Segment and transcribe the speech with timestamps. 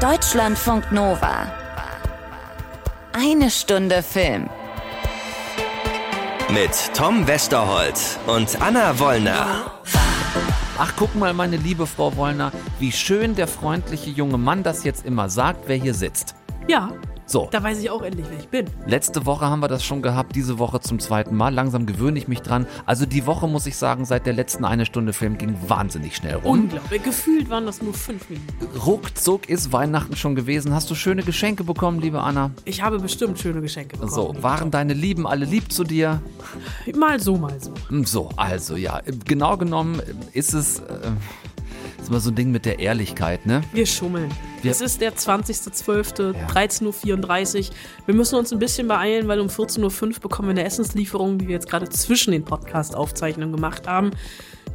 [0.00, 1.50] Deutschlandfunk Nova.
[3.14, 4.50] Eine Stunde Film.
[6.50, 9.72] Mit Tom Westerholt und Anna Wollner.
[10.76, 15.06] Ach, guck mal, meine liebe Frau Wollner, wie schön der freundliche junge Mann das jetzt
[15.06, 16.34] immer sagt, wer hier sitzt.
[16.68, 16.90] Ja,
[17.28, 18.66] So, da weiß ich auch endlich, wer ich bin.
[18.86, 21.52] letzte Woche haben wir das schon gehabt, diese Woche zum zweiten Mal.
[21.52, 22.66] Langsam gewöhne ich mich dran.
[22.86, 26.36] Also die Woche, muss ich sagen, seit der letzten eine Stunde Film ging wahnsinnig schnell
[26.36, 26.60] rum.
[26.60, 27.02] Unglaublich.
[27.02, 28.78] Gefühlt waren das nur fünf Minuten.
[28.78, 30.72] Ruckzuck ist Weihnachten schon gewesen.
[30.72, 32.52] Hast du schöne Geschenke bekommen, liebe Anna?
[32.64, 34.12] Ich habe bestimmt schöne Geschenke bekommen.
[34.12, 36.22] So, waren deine Lieben alle lieb zu dir?
[36.96, 37.72] Mal so, mal so.
[37.88, 40.00] Hm, So, also ja, genau genommen
[40.32, 40.82] ist es, äh,
[42.06, 43.62] ist immer so ein Ding mit der Ehrlichkeit, ne?
[43.72, 44.30] Wir schummeln.
[44.62, 47.74] Wir- es ist der 20.12., 13.34 Uhr.
[48.06, 51.48] Wir müssen uns ein bisschen beeilen, weil um 14.05 Uhr bekommen wir eine Essenslieferung, die
[51.48, 54.12] wir jetzt gerade zwischen den Podcast-Aufzeichnungen gemacht haben.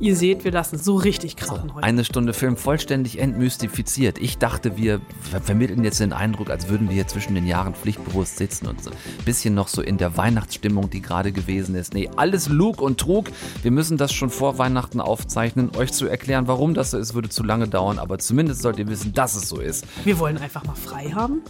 [0.02, 1.84] Ihr seht, wir lassen es so richtig krachen heute.
[1.84, 4.18] Eine Stunde Film vollständig entmystifiziert.
[4.18, 7.76] Ich dachte, wir ver vermitteln jetzt den Eindruck, als würden wir hier zwischen den Jahren
[7.76, 8.96] pflichtbewusst sitzen und so ein
[9.26, 11.94] bisschen noch so in der Weihnachtsstimmung, die gerade gewesen ist.
[11.94, 13.28] Nee, alles Lug und Trug.
[13.62, 15.70] Wir müssen das schon vor Weihnachten aufzeichnen.
[15.78, 18.88] Euch zu erklären, warum das so ist, würde zu lange dauern, aber zumindest sollt ihr
[18.88, 19.86] wissen, dass es so ist.
[20.04, 21.44] Wir wollen einfach mal frei haben.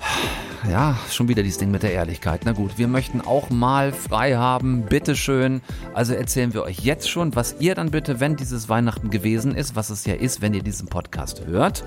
[0.70, 2.42] Ja, schon wieder dieses Ding mit der Ehrlichkeit.
[2.44, 4.84] Na gut, wir möchten auch mal frei haben.
[4.84, 5.62] Bitteschön.
[5.94, 9.76] Also erzählen wir euch jetzt schon, was ihr dann bitte, wenn dieses Weihnachten gewesen ist,
[9.76, 11.84] was es ja ist, wenn ihr diesen Podcast hört,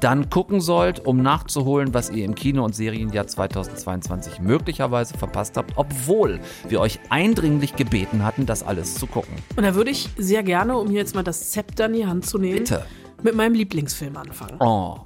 [0.00, 5.72] dann gucken sollt, um nachzuholen, was ihr im Kino- und Serienjahr 2022 möglicherweise verpasst habt,
[5.76, 9.34] obwohl wir euch eindringlich gebeten hatten, das alles zu gucken.
[9.56, 12.26] Und da würde ich sehr gerne, um hier jetzt mal das Zepter in die Hand
[12.26, 12.84] zu nehmen, Bitte.
[13.22, 14.56] mit meinem Lieblingsfilm anfangen.
[14.60, 14.98] Oh,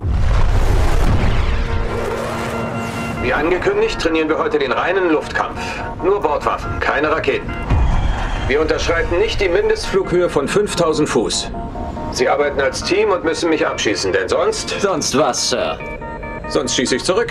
[3.22, 5.60] Wie angekündigt, trainieren wir heute den reinen Luftkampf.
[6.02, 7.52] Nur Bordwaffen, keine Raketen.
[8.50, 11.52] Wir unterschreiten nicht die Mindestflughöhe von 5000 Fuß.
[12.10, 14.70] Sie arbeiten als Team und müssen mich abschießen, denn sonst.
[14.80, 15.78] Sonst was, Sir?
[16.48, 17.30] Sonst schieße ich zurück.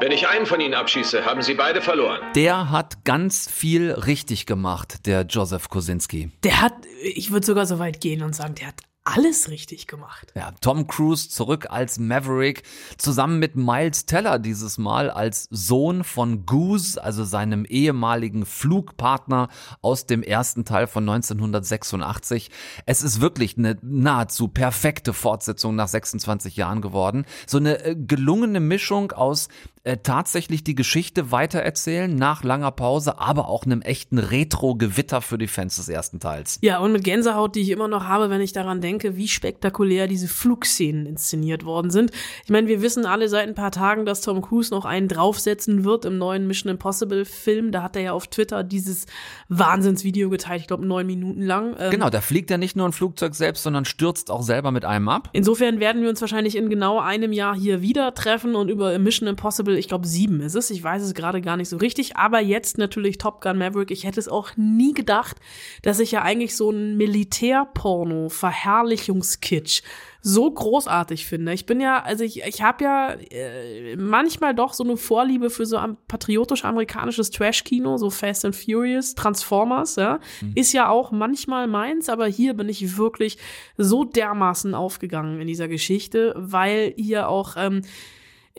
[0.00, 2.20] Wenn ich einen von ihnen abschieße, haben sie beide verloren.
[2.34, 6.30] der hat ganz viel richtig gemacht, der Joseph Kosinski.
[6.42, 10.32] Der hat, ich würde sogar so weit gehen und sagen, der hat alles richtig gemacht.
[10.34, 12.62] Ja, Tom Cruise zurück als Maverick,
[12.96, 19.48] zusammen mit Miles Teller dieses Mal als Sohn von Goose, also seinem ehemaligen Flugpartner
[19.82, 22.50] aus dem ersten Teil von 1986.
[22.86, 27.26] Es ist wirklich eine nahezu perfekte Fortsetzung nach 26 Jahren geworden.
[27.46, 29.48] So eine äh, gelungene Mischung aus
[29.84, 35.46] äh, tatsächlich die Geschichte weitererzählen nach langer Pause, aber auch einem echten Retro-Gewitter für die
[35.46, 36.58] Fans des ersten Teils.
[36.62, 40.06] Ja, und mit Gänsehaut, die ich immer noch habe, wenn ich daran denke, wie spektakulär
[40.06, 42.12] diese Flugszenen inszeniert worden sind.
[42.44, 45.84] Ich meine, wir wissen alle seit ein paar Tagen, dass Tom Cruise noch einen draufsetzen
[45.84, 47.70] wird im neuen Mission Impossible Film.
[47.70, 49.04] Da hat er ja auf Twitter dieses
[49.50, 51.76] Wahnsinnsvideo geteilt, ich glaube neun Minuten lang.
[51.78, 54.86] Ähm, Genau, da fliegt er nicht nur ein Flugzeug selbst, sondern stürzt auch selber mit
[54.86, 55.28] einem ab.
[55.32, 59.28] Insofern werden wir uns wahrscheinlich in genau einem Jahr hier wieder treffen und über Mission
[59.28, 62.40] Impossible, ich glaube sieben ist es, ich weiß es gerade gar nicht so richtig, aber
[62.40, 63.90] jetzt natürlich Top Gun Maverick.
[63.90, 65.36] Ich hätte es auch nie gedacht,
[65.82, 69.82] dass ich ja eigentlich so ein Militärporno, Verherrlichungskitsch
[70.26, 71.52] so großartig finde.
[71.52, 75.66] Ich bin ja, also ich, ich habe ja äh, manchmal doch so eine Vorliebe für
[75.66, 80.20] so am- patriotisch-amerikanisches Trash-Kino, so Fast and Furious, Transformers, ja.
[80.54, 83.36] Ist ja auch manchmal meins, aber hier bin ich wirklich
[83.76, 87.82] so dermaßen aufgegangen in dieser Geschichte, weil hier auch ähm,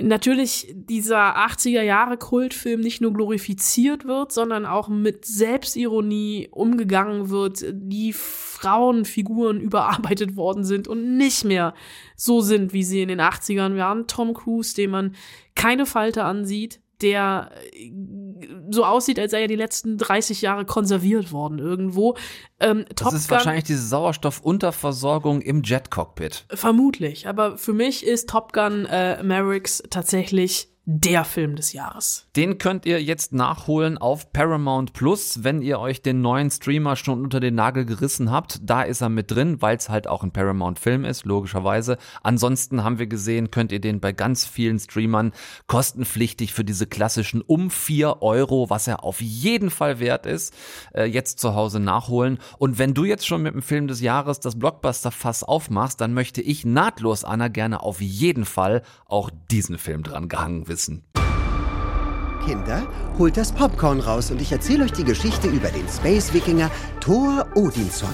[0.01, 7.63] natürlich dieser 80er Jahre Kultfilm nicht nur glorifiziert wird, sondern auch mit Selbstironie umgegangen wird,
[7.71, 11.73] die Frauenfiguren überarbeitet worden sind und nicht mehr
[12.15, 14.07] so sind, wie sie in den 80ern waren.
[14.07, 15.15] Tom Cruise, dem man
[15.55, 17.91] keine Falte ansieht, der äh,
[18.69, 22.15] so aussieht, als sei er die letzten 30 Jahre konserviert worden irgendwo.
[22.59, 26.45] Ähm, Das Top ist Gun- wahrscheinlich diese Sauerstoffunterversorgung im Jet-Cockpit.
[26.49, 32.27] Vermutlich, aber für mich ist Top Gun äh, Mavericks tatsächlich der Film des Jahres.
[32.35, 37.23] Den könnt ihr jetzt nachholen auf Paramount Plus, wenn ihr euch den neuen Streamer schon
[37.23, 38.59] unter den Nagel gerissen habt.
[38.61, 41.97] Da ist er mit drin, weil es halt auch ein Paramount-Film ist, logischerweise.
[42.21, 45.33] Ansonsten haben wir gesehen, könnt ihr den bei ganz vielen Streamern
[45.65, 50.53] kostenpflichtig für diese klassischen um 4 Euro, was er auf jeden Fall wert ist,
[50.93, 52.37] äh, jetzt zu Hause nachholen.
[52.59, 56.43] Und wenn du jetzt schon mit dem Film des Jahres das Blockbuster-Fass aufmachst, dann möchte
[56.43, 60.74] ich nahtlos, Anna, gerne auf jeden Fall auch diesen Film dran gehangen wissen.
[62.45, 62.83] Kinder,
[63.17, 66.69] holt das Popcorn raus und ich erzähle euch die Geschichte über den Space-Wikinger
[66.99, 68.09] Thor Odinson.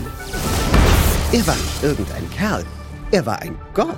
[1.32, 2.66] Er war nicht irgendein Kerl,
[3.12, 3.98] er war ein Gott.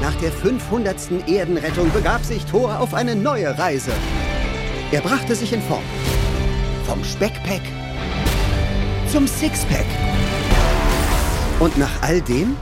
[0.00, 1.28] Nach der 500.
[1.28, 3.92] Erdenrettung begab sich Thor auf eine neue Reise.
[4.90, 5.82] Er brachte sich in Form.
[6.86, 7.62] Vom Speckpack
[9.12, 9.86] zum Sixpack.
[11.60, 12.56] Und nach all dem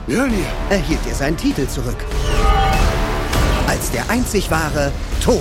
[0.69, 2.05] erhielt er seinen Titel zurück.
[3.71, 4.91] Als der einzig wahre
[5.23, 5.41] Thor.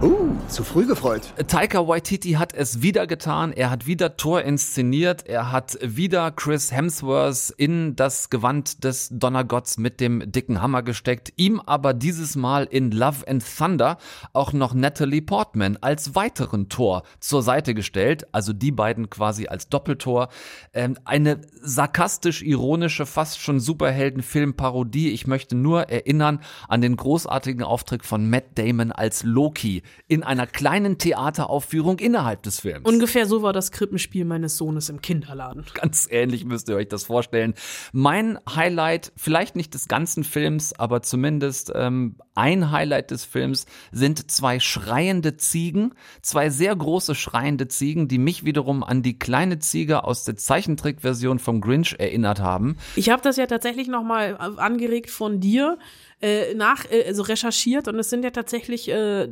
[0.00, 1.34] Uh, zu früh gefreut.
[1.48, 3.52] Taika Waititi hat es wieder getan.
[3.52, 5.26] Er hat wieder Thor inszeniert.
[5.26, 11.32] Er hat wieder Chris Hemsworth in das Gewand des Donnergotts mit dem dicken Hammer gesteckt.
[11.36, 13.98] Ihm aber dieses Mal in Love and Thunder
[14.32, 18.24] auch noch Natalie Portman als weiteren Thor zur Seite gestellt.
[18.30, 20.28] Also die beiden quasi als Doppeltor.
[20.74, 25.10] Ähm, eine sarkastisch-ironische, fast schon Superhelden-Film-Parodie.
[25.10, 30.46] Ich möchte nur erinnern an den großartigen Auftritt von Matt Damon als Loki in einer
[30.46, 32.88] kleinen Theateraufführung innerhalb des Films.
[32.88, 35.66] Ungefähr so war das Krippenspiel meines Sohnes im Kinderladen.
[35.74, 37.54] Ganz ähnlich müsst ihr euch das vorstellen.
[37.92, 44.30] Mein Highlight, vielleicht nicht des ganzen Films, aber zumindest ähm, ein Highlight des Films sind
[44.30, 50.04] zwei schreiende Ziegen, zwei sehr große schreiende Ziegen, die mich wiederum an die kleine Ziege
[50.04, 52.76] aus der Zeichentrickversion vom Grinch erinnert haben.
[52.96, 55.78] Ich habe das ja tatsächlich noch mal angeregt von dir
[56.20, 57.88] äh, nach äh, also recherchiert.
[57.88, 59.26] Und es sind ja tatsächlich äh,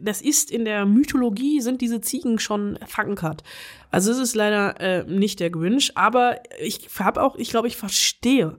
[0.00, 3.42] das ist in der Mythologie sind diese Ziegen schon verankert.
[3.90, 7.76] Also es ist leider äh, nicht der Grinch, aber ich habe auch ich glaube ich
[7.76, 8.58] verstehe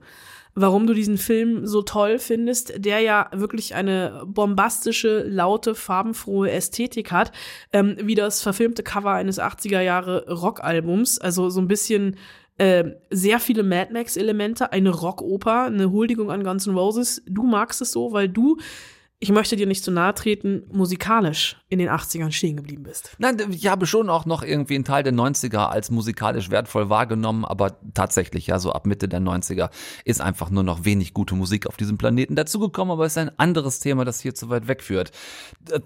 [0.55, 7.11] warum du diesen Film so toll findest, der ja wirklich eine bombastische, laute, farbenfrohe Ästhetik
[7.11, 7.33] hat,
[7.73, 12.15] ähm, wie das verfilmte Cover eines 80er Jahre Rockalbums, also so ein bisschen
[12.57, 17.21] äh, sehr viele Mad Max-Elemente, eine Rockoper, eine Huldigung an Guns N' Roses.
[17.27, 18.57] Du magst es so, weil du
[19.19, 23.15] ich möchte dir nicht zu nahe treten, musikalisch in den 80ern stehen geblieben bist.
[23.17, 27.45] Nein, ich habe schon auch noch irgendwie einen Teil der 90er als musikalisch wertvoll wahrgenommen,
[27.45, 29.69] aber tatsächlich, ja, so ab Mitte der 90er
[30.03, 33.39] ist einfach nur noch wenig gute Musik auf diesem Planeten dazugekommen, aber es ist ein
[33.39, 35.11] anderes Thema, das hier zu weit wegführt.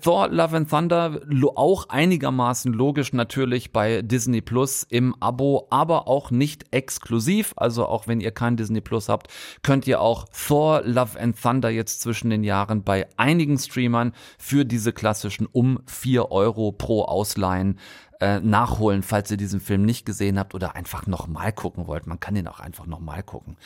[0.02, 1.22] Thor, Love and Thunder,
[1.56, 8.08] auch einigermaßen logisch natürlich bei Disney Plus im Abo, aber auch nicht exklusiv, also auch
[8.08, 9.28] wenn ihr kein Disney Plus habt,
[9.62, 14.66] könnt ihr auch Thor, Love and Thunder jetzt zwischen den Jahren bei einigen Streamern für
[14.66, 17.80] diese klassischen um vier Euro pro Ausleihen
[18.20, 22.08] äh, nachholen, falls ihr diesen Film nicht gesehen habt oder einfach nochmal gucken wollt.
[22.08, 23.58] Man kann ihn auch einfach nochmal gucken.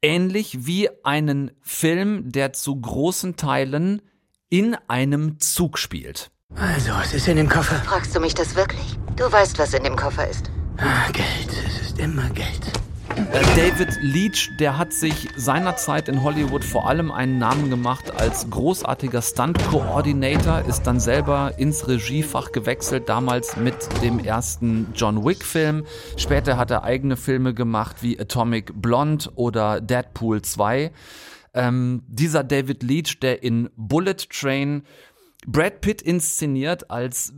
[0.00, 4.02] Ähnlich wie einen Film, der zu großen Teilen
[4.48, 6.30] in einem Zug spielt.
[6.54, 7.76] Also, was ist in dem Koffer?
[7.76, 8.98] Fragst du mich das wirklich?
[9.16, 10.50] Du weißt, was in dem Koffer ist.
[10.78, 11.48] Ah, Geld.
[11.66, 12.72] Es ist immer Geld.
[13.56, 19.22] David Leach, der hat sich seinerzeit in Hollywood vor allem einen Namen gemacht als großartiger
[19.22, 25.84] Stunt-Coordinator, ist dann selber ins Regiefach gewechselt, damals mit dem ersten John Wick-Film.
[26.16, 30.92] Später hat er eigene Filme gemacht wie Atomic Blonde oder Deadpool 2.
[31.54, 34.82] Ähm, dieser David Leach, der in Bullet Train
[35.46, 37.32] Brad Pitt inszeniert als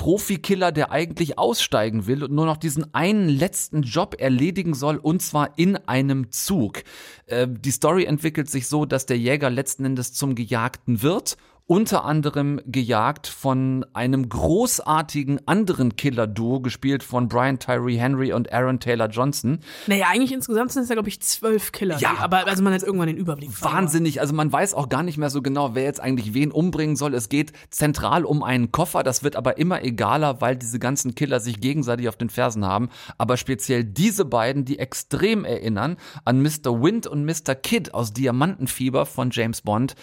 [0.00, 5.20] Profikiller, der eigentlich aussteigen will und nur noch diesen einen letzten Job erledigen soll und
[5.20, 6.84] zwar in einem Zug.
[7.26, 11.36] Äh, die Story entwickelt sich so, dass der Jäger letzten Endes zum Gejagten wird
[11.70, 18.80] unter anderem gejagt von einem großartigen anderen Killer-Duo, gespielt von Brian Tyree Henry und Aaron
[18.80, 19.60] Taylor Johnson.
[19.86, 21.96] Naja, eigentlich insgesamt sind es ja, glaube ich, zwölf Killer.
[21.98, 23.50] Ja, aber also man hat irgendwann den Überblick.
[23.62, 24.20] Wahnsinnig.
[24.20, 27.14] Also man weiß auch gar nicht mehr so genau, wer jetzt eigentlich wen umbringen soll.
[27.14, 29.04] Es geht zentral um einen Koffer.
[29.04, 32.88] Das wird aber immer egaler, weil diese ganzen Killer sich gegenseitig auf den Fersen haben.
[33.16, 36.82] Aber speziell diese beiden, die extrem erinnern an Mr.
[36.82, 37.54] Wind und Mr.
[37.54, 39.94] Kid aus Diamantenfieber von James Bond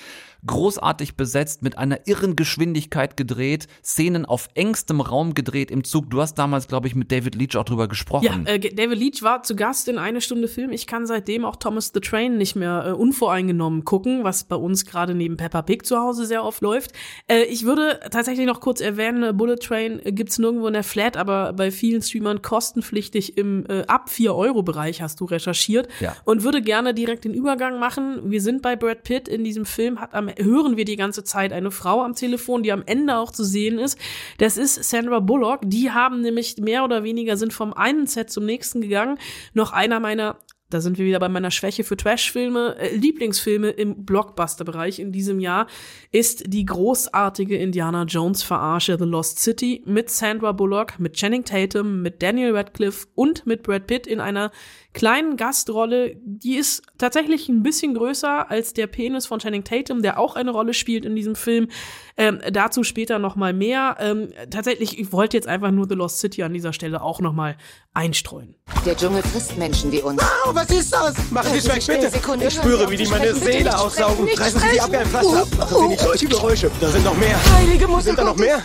[0.48, 6.10] großartig besetzt, mit einer irren Geschwindigkeit gedreht, Szenen auf engstem Raum gedreht im Zug.
[6.10, 8.46] Du hast damals, glaube ich, mit David Leach auch drüber gesprochen.
[8.48, 10.72] Ja, äh, David Leach war zu Gast in eine Stunde Film.
[10.72, 14.86] Ich kann seitdem auch Thomas the Train nicht mehr äh, unvoreingenommen gucken, was bei uns
[14.86, 16.94] gerade neben Peppa Pig zu Hause sehr oft läuft.
[17.28, 20.84] Äh, ich würde tatsächlich noch kurz erwähnen, äh, Bullet Train äh, gibt's nirgendwo in der
[20.84, 25.88] Flat, aber bei vielen Streamern kostenpflichtig im äh, ab 4 Euro Bereich hast du recherchiert
[26.00, 26.16] Ja.
[26.26, 28.32] und würde gerne direkt den Übergang machen.
[28.32, 31.54] Wir sind bei Brad Pitt in diesem Film, hat am hören wir die ganze Zeit
[31.54, 33.98] eine Frau am Telefon, die am Ende auch zu sehen ist.
[34.38, 35.62] Das ist Sandra Bullock.
[35.64, 39.18] Die haben nämlich mehr oder weniger sind vom einen Set zum nächsten gegangen.
[39.54, 40.38] Noch einer meiner
[40.70, 42.76] da sind wir wieder bei meiner Schwäche für Trash-Filme.
[42.78, 45.68] Äh, Lieblingsfilme im Blockbuster-Bereich in diesem Jahr
[46.12, 52.22] ist die großartige Indiana Jones-Verarsche The Lost City mit Sandra Bullock, mit Channing Tatum, mit
[52.22, 54.52] Daniel Radcliffe und mit Brad Pitt in einer
[54.94, 56.18] kleinen Gastrolle.
[56.24, 60.52] Die ist tatsächlich ein bisschen größer als der Penis von Channing Tatum, der auch eine
[60.52, 61.70] Rolle spielt in diesem Film.
[62.18, 63.98] Ähm, dazu später noch mal mehr.
[64.00, 67.34] Ähm, tatsächlich, ich wollte jetzt einfach nur The Lost City an dieser Stelle auch noch
[67.34, 67.58] mal
[67.94, 68.56] einstreuen.
[68.86, 70.22] Der Dschungel frisst Menschen wie uns.
[70.46, 71.16] Oh, was ist das?
[71.32, 72.10] Machen Sie es weg, bitte.
[72.10, 72.48] Sekunde.
[72.48, 74.28] Ich spüre, wie die meine Seele aussaugen.
[74.36, 75.46] Reißen Sie die ab wie ein Pflaster.
[75.58, 76.72] Machen Sie nicht solche Geräusche.
[76.82, 77.38] Da sind noch mehr.
[77.54, 78.64] Heilige Mutter Sind da noch mehr?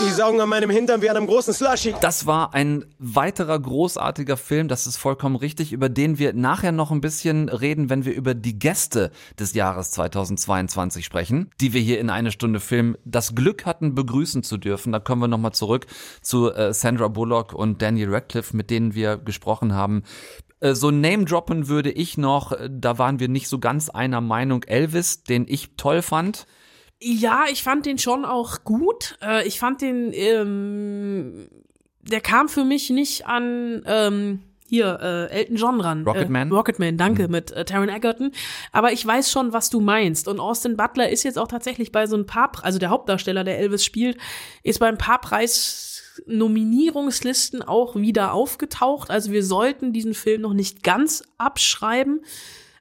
[0.00, 1.94] Die saugen an meinem Hintern wie an einem großen Slushy.
[2.00, 6.90] Das war ein weiterer großartiger Film, das ist vollkommen richtig, über den wir nachher noch
[6.90, 12.00] ein bisschen reden, wenn wir über die Gäste des Jahres 2022 sprechen, die wir hier
[12.00, 14.90] in eine Stunde Film das Glück hatten, begrüßen zu dürfen.
[14.92, 15.86] Da kommen wir nochmal zurück
[16.22, 20.02] zu äh, Sandra Bullock und Daniel Radcliffe, mit denen wir gesprochen haben.
[20.60, 24.20] Äh, So Name droppen würde ich noch, äh, da waren wir nicht so ganz einer
[24.20, 24.62] Meinung.
[24.64, 26.46] Elvis, den ich toll fand.
[27.06, 29.18] Ja, ich fand den schon auch gut.
[29.22, 31.50] Äh, ich fand den, ähm,
[32.00, 36.04] der kam für mich nicht an ähm, hier äh, Elton John ran.
[36.04, 36.50] Rocketman?
[36.50, 38.32] Äh, Rocketman, danke, mit äh, Taron Egerton.
[38.72, 40.28] Aber ich weiß schon, was du meinst.
[40.28, 43.58] Und Austin Butler ist jetzt auch tatsächlich bei so ein paar, also der Hauptdarsteller, der
[43.58, 44.16] Elvis spielt,
[44.62, 49.10] ist bei ein paar Preis-Nominierungslisten auch wieder aufgetaucht.
[49.10, 52.22] Also wir sollten diesen Film noch nicht ganz abschreiben.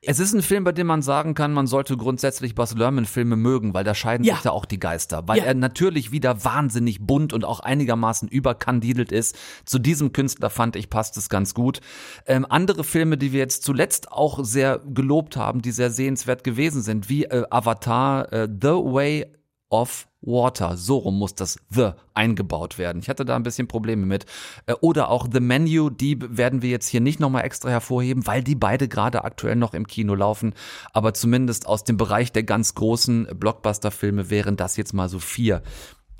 [0.05, 3.74] Es ist ein Film, bei dem man sagen kann, man sollte grundsätzlich Baz Luhrmann-Filme mögen,
[3.74, 4.33] weil da scheiden Ja.
[4.36, 5.27] sich da auch die Geister.
[5.27, 5.45] Weil Ja.
[5.45, 9.38] er natürlich wieder wahnsinnig bunt und auch einigermaßen überkandidelt ist.
[9.65, 11.79] Zu diesem Künstler fand ich, passt es ganz gut.
[12.25, 16.81] Ähm, andere Filme, die wir jetzt zuletzt auch sehr gelobt haben, die sehr sehenswert gewesen
[16.81, 19.27] sind, wie äh, Avatar, äh, The Way
[19.73, 20.77] of Water.
[20.77, 22.99] So rum muss das The eingebaut werden.
[23.01, 24.25] Ich hatte da ein bisschen Probleme mit.
[24.67, 28.43] Äh, Oder auch The Menu, die werden wir jetzt hier nicht nochmal extra hervorheben, weil
[28.43, 30.53] die beide gerade aktuell noch im Kino laufen.
[30.93, 35.63] Aber zumindest aus dem Bereich der ganz großen Blockbuster-Filme wären das jetzt mal so vier.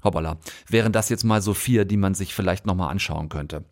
[0.04, 0.38] Hoppala.
[0.68, 3.64] Wären das jetzt mal so vier, die man sich vielleicht nochmal anschauen könnte.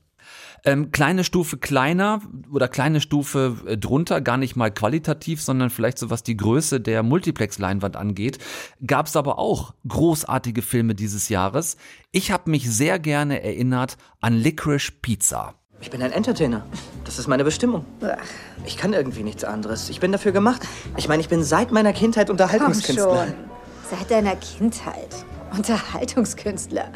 [0.63, 5.98] Ähm, kleine Stufe kleiner oder kleine Stufe äh, drunter, gar nicht mal qualitativ, sondern vielleicht
[5.98, 8.38] so was die Größe der Multiplex-Leinwand angeht,
[8.86, 11.77] gab es aber auch großartige Filme dieses Jahres.
[12.12, 15.56] Ich habe mich sehr gerne erinnert an Licorice Pizza.
[15.82, 16.63] Ich bin ein Entertainer.
[17.06, 17.86] Das ist meine Bestimmung.
[18.65, 19.89] Ich kann irgendwie nichts anderes.
[19.89, 20.62] Ich bin dafür gemacht.
[20.96, 23.25] Ich meine, ich bin seit meiner Kindheit Komm Unterhaltungskünstler.
[23.25, 23.34] schon.
[23.89, 25.25] Seit deiner Kindheit.
[25.58, 26.91] Unterhaltungskünstler.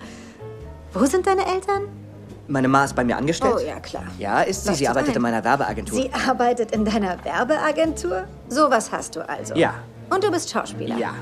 [0.94, 2.05] Wo sind deine Eltern?
[2.48, 3.56] Meine Ma ist bei mir angestellt.
[3.58, 4.04] Oh ja, klar.
[4.20, 4.70] Ja, ist sie.
[4.70, 5.16] Lass Sie arbeitet ein.
[5.16, 6.00] in meiner Werbeagentur.
[6.00, 8.26] Sie arbeitet in deiner Werbeagentur?
[8.50, 9.56] Sowas hast du also.
[9.56, 9.74] Ja.
[10.10, 10.98] Und du bist Schauspieler.
[10.98, 11.16] Ja.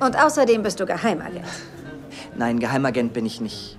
[0.00, 1.44] Und außerdem bist du Geheimagent.
[2.36, 3.78] Nein, Geheimagent bin ich nicht.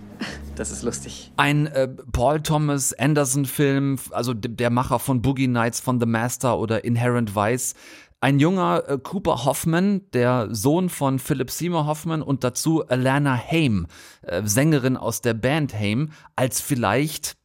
[0.55, 1.31] Das ist lustig.
[1.37, 6.57] Ein äh, Paul Thomas Anderson-Film, also d- der Macher von Boogie Nights von The Master
[6.57, 7.75] oder Inherent Vice.
[8.19, 13.85] Ein junger äh, Cooper Hoffman, der Sohn von Philip Seymour Hoffman und dazu Alana Haim,
[14.23, 17.37] äh, Sängerin aus der Band Haim, als vielleicht,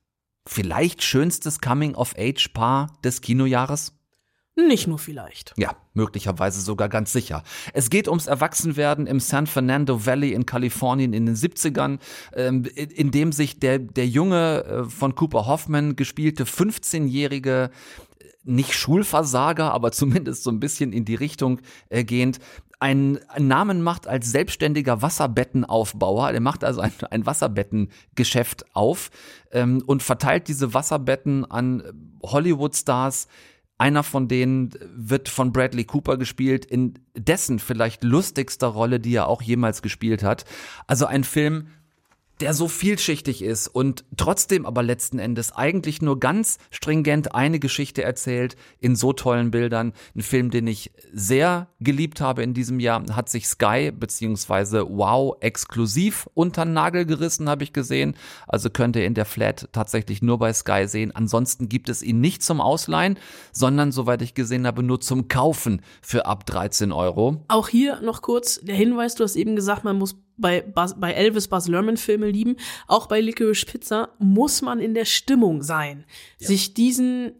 [0.47, 3.93] vielleicht schönstes Coming-of-Age-Paar des Kinojahres?
[4.55, 5.55] Nicht nur vielleicht.
[5.57, 7.43] Ja, möglicherweise sogar ganz sicher.
[7.73, 11.99] Es geht ums Erwachsenwerden im San Fernando Valley in Kalifornien in den 70ern,
[12.35, 17.71] ähm, in, in dem sich der, der junge äh, von Cooper Hoffman gespielte 15-jährige
[18.44, 22.38] nicht Schulversager, aber zumindest so ein bisschen in die Richtung äh, gehend,
[22.82, 26.30] einen Namen macht als selbstständiger Wasserbettenaufbauer.
[26.30, 29.11] Er macht also ein, ein Wasserbettengeschäft auf
[29.52, 31.84] ähm, und verteilt diese Wasserbetten an
[32.25, 33.28] Hollywood-Stars.
[33.78, 39.28] Einer von denen wird von Bradley Cooper gespielt, in dessen vielleicht lustigster Rolle, die er
[39.28, 40.44] auch jemals gespielt hat.
[40.88, 41.68] Also ein Film,
[42.42, 48.02] der so vielschichtig ist und trotzdem aber letzten Endes eigentlich nur ganz stringent eine Geschichte
[48.02, 49.92] erzählt in so tollen Bildern.
[50.16, 55.37] Ein Film, den ich sehr geliebt habe in diesem Jahr, hat sich Sky beziehungsweise Wow
[55.38, 58.16] exklusiv unter den Nagel gerissen, habe ich gesehen.
[58.49, 61.14] Also könnt ihr in der Flat tatsächlich nur bei Sky sehen.
[61.14, 63.20] Ansonsten gibt es ihn nicht zum Ausleihen,
[63.52, 67.44] sondern soweit ich gesehen habe, nur zum Kaufen für ab 13 Euro.
[67.46, 71.14] Auch hier noch kurz der Hinweis, du hast eben gesagt, man muss bei, Bas, bei
[71.14, 72.56] Elvis Buzz Lerman Filme lieben.
[72.87, 76.04] Auch bei Licorice Pizza muss man in der Stimmung sein,
[76.38, 77.32] sich diesen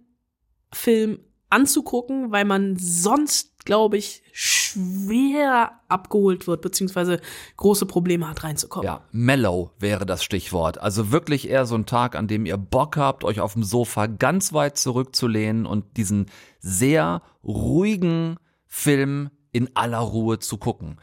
[0.73, 1.19] Film
[1.51, 7.21] anzugucken, weil man sonst, glaube ich, schwer abgeholt wird, beziehungsweise
[7.59, 8.87] große Probleme hat reinzukommen.
[8.87, 10.79] Ja, mellow wäre das Stichwort.
[10.79, 14.07] Also wirklich eher so ein Tag, an dem ihr Bock habt, euch auf dem Sofa
[14.07, 16.27] ganz weit zurückzulehnen und diesen
[16.59, 20.97] sehr ruhigen Film in aller Ruhe zu gucken.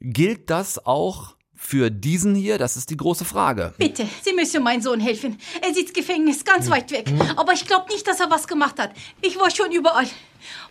[0.00, 2.58] Gilt das auch für diesen hier?
[2.58, 3.74] Das ist die große Frage.
[3.78, 5.38] Bitte, Sie müssen meinem Sohn helfen.
[5.62, 7.10] Er sitzt Gefängnis ganz weit weg.
[7.36, 8.92] Aber ich glaube nicht, dass er was gemacht hat.
[9.22, 10.06] Ich war schon überall.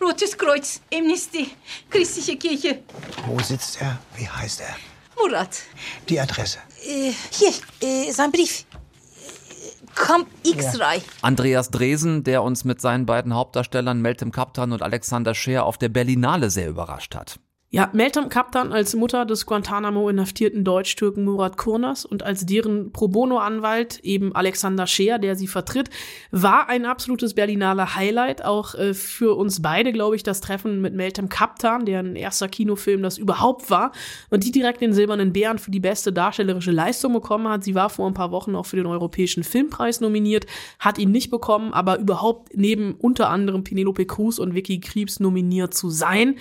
[0.02, 1.50] Rotes Kreuz, Amnesty,
[1.90, 2.84] Christliche Kirche.
[3.26, 4.00] Wo sitzt er?
[4.16, 4.76] Wie heißt er?
[5.18, 5.62] Murat.
[6.08, 6.60] Die Adresse.
[6.86, 7.52] Äh, hier,
[7.82, 8.66] äh, sein Brief.
[9.96, 11.02] Camp X-Ray.
[11.22, 15.90] Andreas Dresen, der uns mit seinen beiden Hauptdarstellern Meltem Kaptan und Alexander Scheer auf der
[15.90, 17.40] Berlinale sehr überrascht hat.
[17.76, 23.10] Ja, Meltem Kaptan als Mutter des Guantanamo inhaftierten Deutsch-Türken Murat Kurnas und als deren Pro
[23.10, 25.90] Bono-Anwalt eben Alexander Scheer, der sie vertritt,
[26.32, 28.46] war ein absolutes Berlinale Highlight.
[28.46, 33.04] Auch äh, für uns beide, glaube ich, das Treffen mit Meltem Kaptan, deren erster Kinofilm
[33.04, 33.92] das überhaupt war
[34.30, 37.66] und die direkt den Silbernen Bären für die beste darstellerische Leistung bekommen hat.
[37.66, 40.46] Sie war vor ein paar Wochen auch für den Europäischen Filmpreis nominiert,
[40.80, 45.74] hat ihn nicht bekommen, aber überhaupt neben unter anderem Penelope Cruz und Vicky Kriebs nominiert
[45.74, 46.38] zu sein,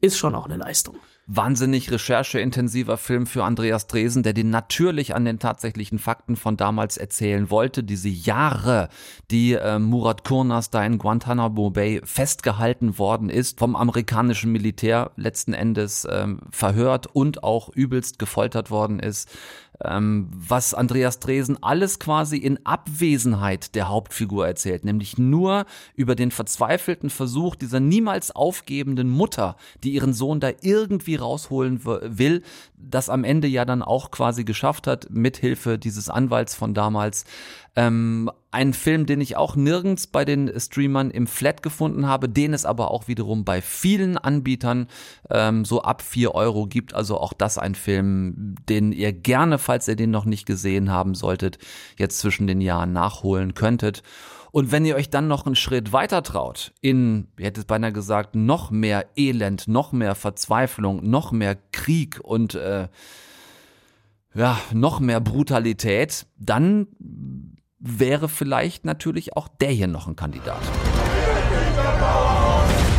[0.00, 0.96] ist schon auch eine Leistung.
[1.28, 6.96] Wahnsinnig rechercheintensiver Film für Andreas Dresen, der den natürlich an den tatsächlichen Fakten von damals
[6.98, 7.82] erzählen wollte.
[7.82, 8.88] Diese Jahre,
[9.32, 15.52] die äh, Murat Kurnas da in Guantanamo Bay festgehalten worden ist, vom amerikanischen Militär letzten
[15.52, 19.28] Endes ähm, verhört und auch übelst gefoltert worden ist
[19.84, 26.30] ähm, was Andreas Dresen alles quasi in Abwesenheit der Hauptfigur erzählt, nämlich nur über den
[26.30, 32.42] verzweifelten Versuch dieser niemals aufgebenden Mutter, die ihren Sohn da irgendwie rausholen will,
[32.76, 37.24] das am Ende ja dann auch quasi geschafft hat, mithilfe dieses Anwalts von damals.
[37.74, 42.54] Ähm, ein Film, den ich auch nirgends bei den Streamern im Flat gefunden habe, den
[42.54, 44.86] es aber auch wiederum bei vielen Anbietern
[45.28, 46.94] ähm, so ab vier Euro gibt.
[46.94, 51.14] Also auch das ein Film, den ihr gerne, falls ihr den noch nicht gesehen haben
[51.14, 51.58] solltet,
[51.98, 54.02] jetzt zwischen den Jahren nachholen könntet.
[54.52, 58.34] Und wenn ihr euch dann noch einen Schritt weiter traut, in, ihr hättet beinahe gesagt,
[58.34, 62.88] noch mehr Elend, noch mehr Verzweiflung, noch mehr Krieg und äh,
[64.36, 66.88] ja, noch mehr Brutalität, dann
[67.86, 70.60] wäre vielleicht natürlich auch der hier noch ein Kandidat.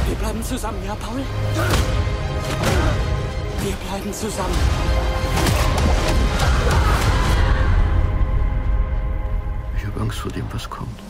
[0.08, 1.22] Wir bleiben zusammen, ja, Paul?
[3.63, 4.56] Wir bleiben zusammen.
[9.77, 11.07] Ich habe Angst vor dem, was kommt.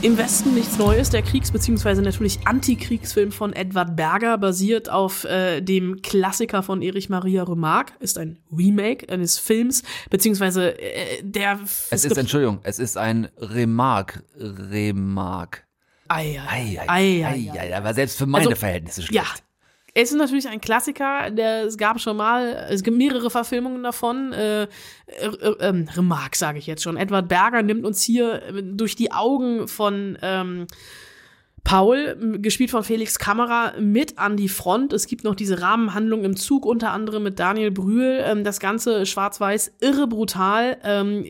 [0.00, 2.02] Im Westen nichts Neues, der Kriegs- bzw.
[2.02, 8.16] natürlich Antikriegsfilm von Edward Berger, basiert auf äh, dem Klassiker von Erich Maria Remarque, ist
[8.16, 11.58] ein Remake eines Films, beziehungsweise äh, der...
[11.90, 15.62] Es ist, Entschuldigung, es ist ein Remarque, Remarque.
[16.06, 19.14] Ei, ei, ei, ei, ei, aber selbst für meine Also, Verhältnisse schlecht.
[19.14, 19.24] Ja,
[20.00, 24.32] es ist natürlich ein Klassiker, der, es gab schon mal, es gibt mehrere Verfilmungen davon.
[24.32, 24.66] Äh, äh,
[25.58, 26.96] äh, Remarque sage ich jetzt schon.
[26.96, 30.68] Edward Berger nimmt uns hier äh, durch die Augen von ähm,
[31.64, 34.92] Paul, gespielt von Felix Kamera, mit an die Front.
[34.92, 38.22] Es gibt noch diese Rahmenhandlung im Zug, unter anderem mit Daniel Brühl.
[38.24, 40.78] Ähm, das Ganze schwarz-weiß, irre brutal.
[40.84, 41.26] Ähm,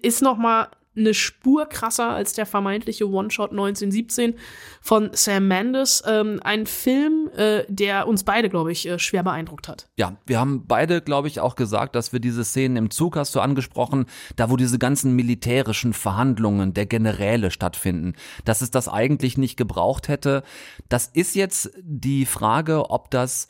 [0.00, 0.68] ist noch mal
[0.98, 4.34] eine Spur krasser als der vermeintliche One-Shot 1917
[4.80, 6.02] von Sam Mendes.
[6.06, 9.88] Ähm, ein Film, äh, der uns beide, glaube ich, äh, schwer beeindruckt hat.
[9.96, 13.34] Ja, wir haben beide, glaube ich, auch gesagt, dass wir diese Szenen im Zug, hast
[13.34, 14.06] du angesprochen,
[14.36, 20.08] da wo diese ganzen militärischen Verhandlungen der Generäle stattfinden, dass es das eigentlich nicht gebraucht
[20.08, 20.42] hätte.
[20.88, 23.48] Das ist jetzt die Frage, ob das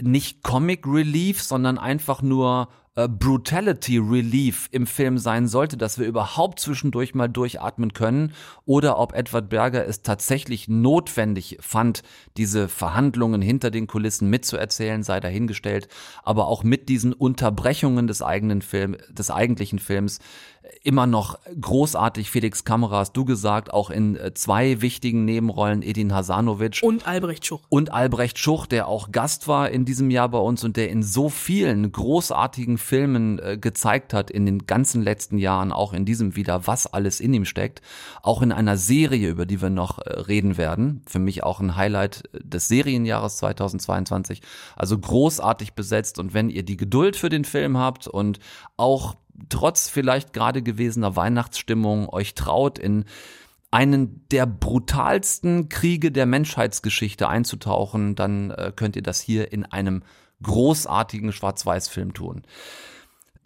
[0.00, 6.06] nicht Comic Relief, sondern einfach nur äh, Brutality Relief im Film sein sollte, dass wir
[6.06, 8.32] überhaupt zwischendurch mal durchatmen können
[8.64, 12.02] oder ob Edward Berger es tatsächlich notwendig fand,
[12.36, 15.86] diese Verhandlungen hinter den Kulissen mitzuerzählen, sei dahingestellt,
[16.24, 20.18] aber auch mit diesen Unterbrechungen des eigenen Film, des eigentlichen Films
[20.82, 26.14] immer noch großartig Felix Kamera, hast du gesagt, auch in äh, zwei wichtigen Nebenrollen Edin
[26.14, 27.60] Hasanovic Und Albrecht Schuch.
[27.68, 31.02] und Albrecht Schuch, der auch Gast war in diesem Jahr bei uns und der in
[31.02, 36.36] so vielen großartigen Filmen äh, gezeigt hat in den ganzen letzten Jahren, auch in diesem
[36.36, 37.82] wieder, was alles in ihm steckt.
[38.22, 41.02] Auch in einer Serie, über die wir noch äh, reden werden.
[41.06, 44.42] Für mich auch ein Highlight des Serienjahres 2022.
[44.76, 48.38] Also großartig besetzt und wenn ihr die Geduld für den Film habt und
[48.76, 49.16] auch
[49.48, 53.04] trotz vielleicht gerade gewesener Weihnachtsstimmung euch traut, in
[53.70, 60.02] einen der brutalsten Kriege der Menschheitsgeschichte einzutauchen, dann äh, könnt ihr das hier in einem
[60.42, 62.42] großartigen Schwarz-Weiß-Film tun.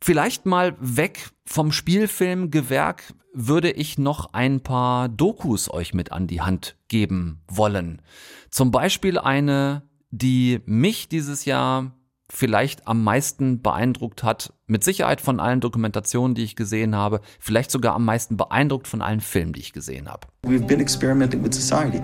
[0.00, 6.40] Vielleicht mal weg vom Spielfilmgewerk würde ich noch ein paar Dokus euch mit an die
[6.40, 8.02] Hand geben wollen.
[8.50, 11.92] Zum Beispiel eine, die mich dieses Jahr
[12.33, 17.71] vielleicht am meisten beeindruckt hat, mit Sicherheit von allen Dokumentationen, die ich gesehen habe, vielleicht
[17.71, 20.27] sogar am meisten beeindruckt von allen Filmen, die ich gesehen habe.
[20.47, 22.01] We've been experimenting with society.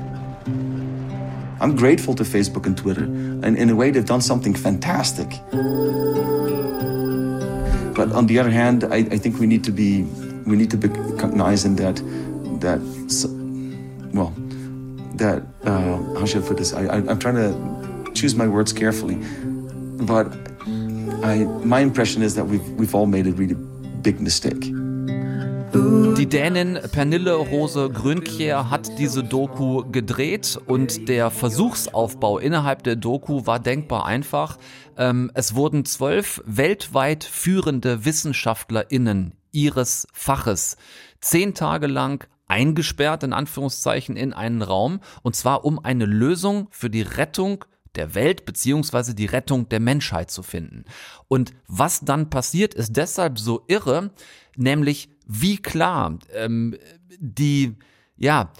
[1.60, 3.04] I'm grateful to Facebook and Twitter.
[3.04, 5.40] And in a way, they've done something fantastic.
[7.94, 10.04] But on the other hand, I, I think we need to be
[10.46, 10.88] we need to be
[11.18, 11.96] cognizant that
[12.60, 12.80] that
[14.12, 14.32] well
[15.16, 16.74] that uh, how should I put this?
[16.74, 19.18] I, I, I'm trying to choose my words carefully,
[20.06, 20.26] but
[21.22, 23.56] I my impression is that we've we've all made a really
[24.02, 24.72] big mistake.
[26.16, 33.46] Die Dänin Pernille Rose Grönkjær hat diese Doku gedreht und der Versuchsaufbau innerhalb der Doku
[33.46, 34.58] war denkbar einfach.
[34.96, 40.76] Ähm, es wurden zwölf weltweit führende WissenschaftlerInnen ihres Faches
[41.20, 46.90] zehn Tage lang eingesperrt, in Anführungszeichen, in einen Raum, und zwar um eine Lösung für
[46.90, 47.64] die Rettung
[47.98, 50.84] der Welt beziehungsweise die Rettung der Menschheit zu finden.
[51.28, 54.10] Und was dann passiert, ist deshalb so irre,
[54.56, 56.76] nämlich wie klar ähm,
[57.18, 57.76] die,
[58.16, 58.52] ja,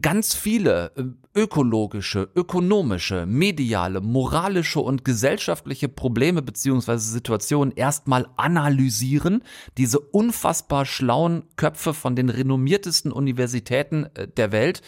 [0.00, 9.42] ganz viele äh, ökologische, ökonomische, mediale, moralische und gesellschaftliche Probleme beziehungsweise Situationen erstmal analysieren,
[9.78, 14.82] diese unfassbar schlauen Köpfe von den renommiertesten Universitäten äh, der Welt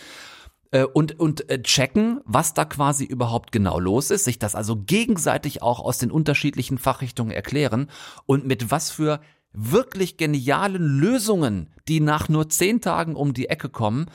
[0.93, 5.81] und, und checken, was da quasi überhaupt genau los ist, sich das also gegenseitig auch
[5.81, 7.89] aus den unterschiedlichen Fachrichtungen erklären
[8.27, 9.21] und mit was für
[9.53, 14.07] wirklich genialen Lösungen, die nach nur zehn Tagen um die Ecke kommen,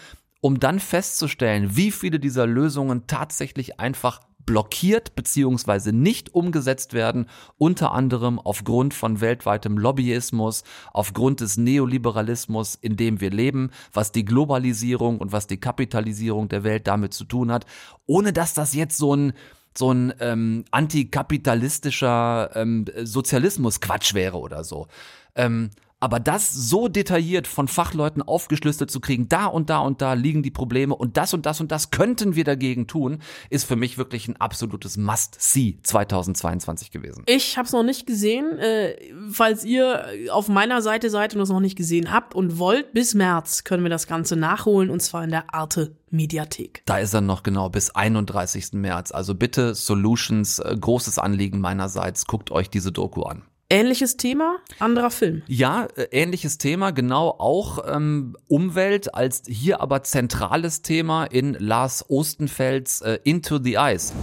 [0.42, 5.92] um dann festzustellen, wie viele dieser Lösungen tatsächlich einfach blockiert bzw.
[5.92, 7.28] nicht umgesetzt werden,
[7.58, 14.26] unter anderem aufgrund von weltweitem Lobbyismus, aufgrund des Neoliberalismus, in dem wir leben, was die
[14.26, 17.66] Globalisierung und was die Kapitalisierung der Welt damit zu tun hat,
[18.06, 19.34] ohne dass das jetzt so ein
[19.78, 24.88] so ein ähm, antikapitalistischer ähm, Sozialismus-Quatsch wäre oder so.
[25.36, 25.72] Ähm,
[26.06, 30.44] aber das so detailliert von Fachleuten aufgeschlüsselt zu kriegen, da und da und da liegen
[30.44, 33.98] die Probleme und das und das und das könnten wir dagegen tun, ist für mich
[33.98, 37.24] wirklich ein absolutes Must-See 2022 gewesen.
[37.26, 38.60] Ich habe es noch nicht gesehen.
[38.60, 38.98] Äh,
[39.32, 43.16] falls ihr auf meiner Seite seid und es noch nicht gesehen habt und wollt, bis
[43.16, 46.84] März können wir das Ganze nachholen und zwar in der Arte Mediathek.
[46.86, 48.74] Da ist er noch genau bis 31.
[48.74, 49.12] März.
[49.12, 53.42] Also bitte Solutions, äh, großes Anliegen meinerseits, guckt euch diese Doku an.
[53.68, 55.42] Ähnliches Thema, anderer Film.
[55.48, 62.06] Ja, äh, ähnliches Thema, genau auch ähm, Umwelt als hier aber zentrales Thema in Lars
[62.08, 64.14] Ostenfelds äh, Into the Ice.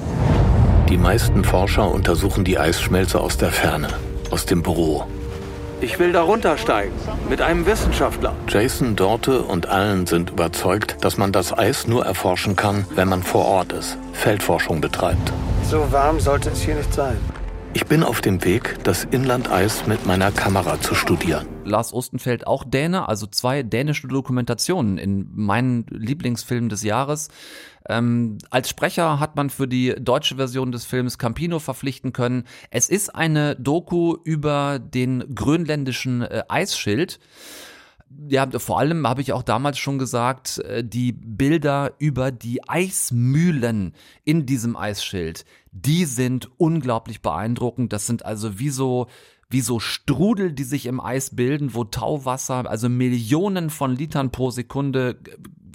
[0.89, 3.89] Die meisten Forscher untersuchen die Eisschmelze aus der Ferne,
[4.31, 5.09] aus dem Büro.
[5.81, 6.95] Ich will da runtersteigen,
[7.29, 8.37] mit einem Wissenschaftler.
[8.47, 13.25] Jason, Dorte und allen sind überzeugt, dass man das Eis nur erforschen kann, wenn man
[13.25, 15.33] vor Ort ist, Feldforschung betreibt.
[15.69, 17.17] So warm sollte es hier nicht sein.
[17.75, 21.47] Ich bin auf dem Weg, das Inlandeis mit meiner Kamera zu studieren.
[21.65, 27.29] Lars Ostenfeld auch Däne, also zwei dänische Dokumentationen in meinen Lieblingsfilmen des Jahres.
[27.89, 32.45] Ähm, als Sprecher hat man für die deutsche Version des Films Campino verpflichten können.
[32.71, 37.21] Es ist eine Doku über den grönländischen äh, Eisschild
[38.29, 43.95] ja, vor allem habe ich auch damals schon gesagt, äh, die Bilder über die Eismühlen
[44.25, 47.93] in diesem Eisschild, die sind unglaublich beeindruckend.
[47.93, 49.07] Das sind also wie so,
[49.49, 54.51] wie so Strudel, die sich im Eis bilden, wo Tauwasser, also Millionen von Litern pro
[54.51, 55.19] Sekunde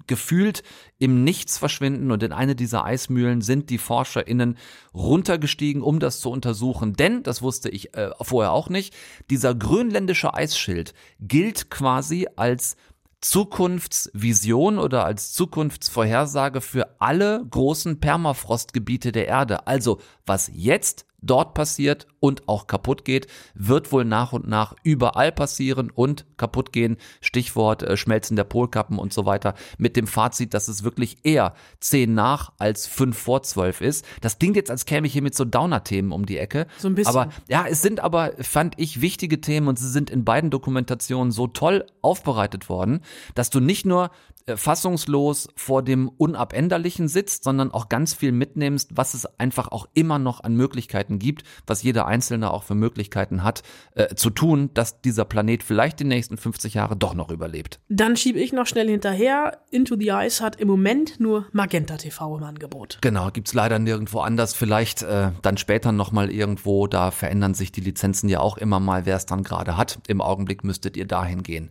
[0.07, 0.63] gefühlt
[0.99, 4.57] im Nichts verschwinden und in eine dieser Eismühlen sind die ForscherInnen
[4.93, 6.93] runtergestiegen, um das zu untersuchen.
[6.93, 8.95] Denn, das wusste ich äh, vorher auch nicht,
[9.29, 12.77] dieser grönländische Eisschild gilt quasi als
[13.21, 19.67] Zukunftsvision oder als Zukunftsvorhersage für alle großen Permafrostgebiete der Erde.
[19.67, 25.31] Also was jetzt dort passiert und auch kaputt geht, wird wohl nach und nach überall
[25.31, 26.97] passieren und kaputt gehen.
[27.21, 29.53] Stichwort äh, Schmelzen der Polkappen und so weiter.
[29.77, 34.05] Mit dem Fazit, dass es wirklich eher 10 nach als 5 vor 12 ist.
[34.21, 36.67] Das klingt jetzt, als käme ich hier mit so Downer-Themen um die Ecke.
[36.77, 37.15] So ein bisschen.
[37.15, 41.31] Aber ja, es sind aber, fand ich, wichtige Themen und sie sind in beiden Dokumentationen
[41.31, 43.01] so toll aufbereitet worden,
[43.35, 44.11] dass du nicht nur
[44.55, 50.19] fassungslos vor dem Unabänderlichen sitzt, sondern auch ganz viel mitnimmst, was es einfach auch immer
[50.19, 53.63] noch an Möglichkeiten gibt, was jeder Einzelne auch für Möglichkeiten hat,
[53.95, 57.79] äh, zu tun, dass dieser Planet vielleicht die nächsten 50 Jahre doch noch überlebt.
[57.89, 59.59] Dann schiebe ich noch schnell hinterher.
[59.71, 62.99] Into the Ice hat im Moment nur Magenta TV im Angebot.
[63.01, 64.53] Genau, gibt's leider nirgendwo anders.
[64.53, 66.87] Vielleicht äh, dann später nochmal irgendwo.
[66.87, 69.99] Da verändern sich die Lizenzen ja auch immer mal, wer es dann gerade hat.
[70.07, 71.69] Im Augenblick müsstet ihr dahin gehen.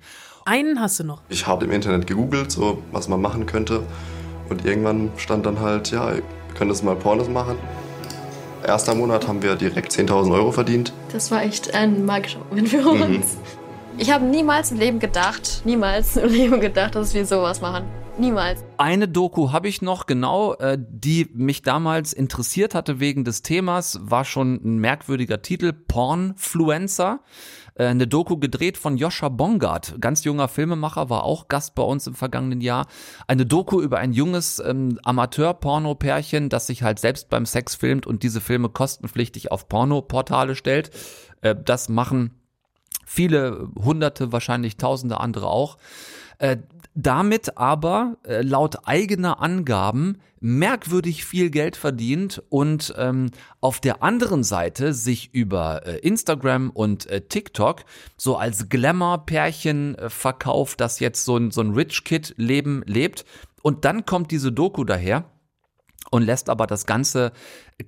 [0.49, 1.23] Einen hast du noch.
[1.29, 3.83] Ich habe im Internet gegoogelt, so was man machen könnte.
[4.49, 6.23] Und irgendwann stand dann halt, ja, ihr
[6.57, 7.57] könnt das mal Pornos machen.
[8.67, 10.93] Erster Monat haben wir direkt 10.000 Euro verdient.
[11.13, 13.35] Das war echt ein magischer Moment für uns.
[13.35, 13.41] Mhm.
[13.99, 17.85] Ich habe niemals im Leben gedacht, niemals im Leben gedacht, dass wir sowas machen.
[18.19, 18.65] Niemals.
[18.79, 23.99] Eine Doku habe ich noch, genau, äh, die mich damals interessiert hatte wegen des Themas,
[24.03, 27.21] war schon ein merkwürdiger Titel, Pornfluencer.
[27.75, 32.07] Äh, eine Doku gedreht von Joscha Bongard, ganz junger Filmemacher, war auch Gast bei uns
[32.07, 32.87] im vergangenen Jahr.
[33.27, 38.23] Eine Doku über ein junges ähm, Amateur-Porno-Pärchen, das sich halt selbst beim Sex filmt und
[38.23, 40.91] diese Filme kostenpflichtig auf Pornoportale stellt.
[41.43, 42.31] Äh, das machen
[43.05, 45.77] viele hunderte, wahrscheinlich tausende andere auch.
[46.99, 54.43] Damit aber äh, laut eigener Angaben merkwürdig viel Geld verdient und ähm, auf der anderen
[54.43, 57.85] Seite sich über äh, Instagram und äh, TikTok
[58.17, 63.27] so als Glamour-Pärchen äh, verkauft, das jetzt so ein, so ein Rich Kid-Leben lebt.
[63.61, 65.25] Und dann kommt diese Doku daher
[66.11, 67.33] und lässt aber das ganze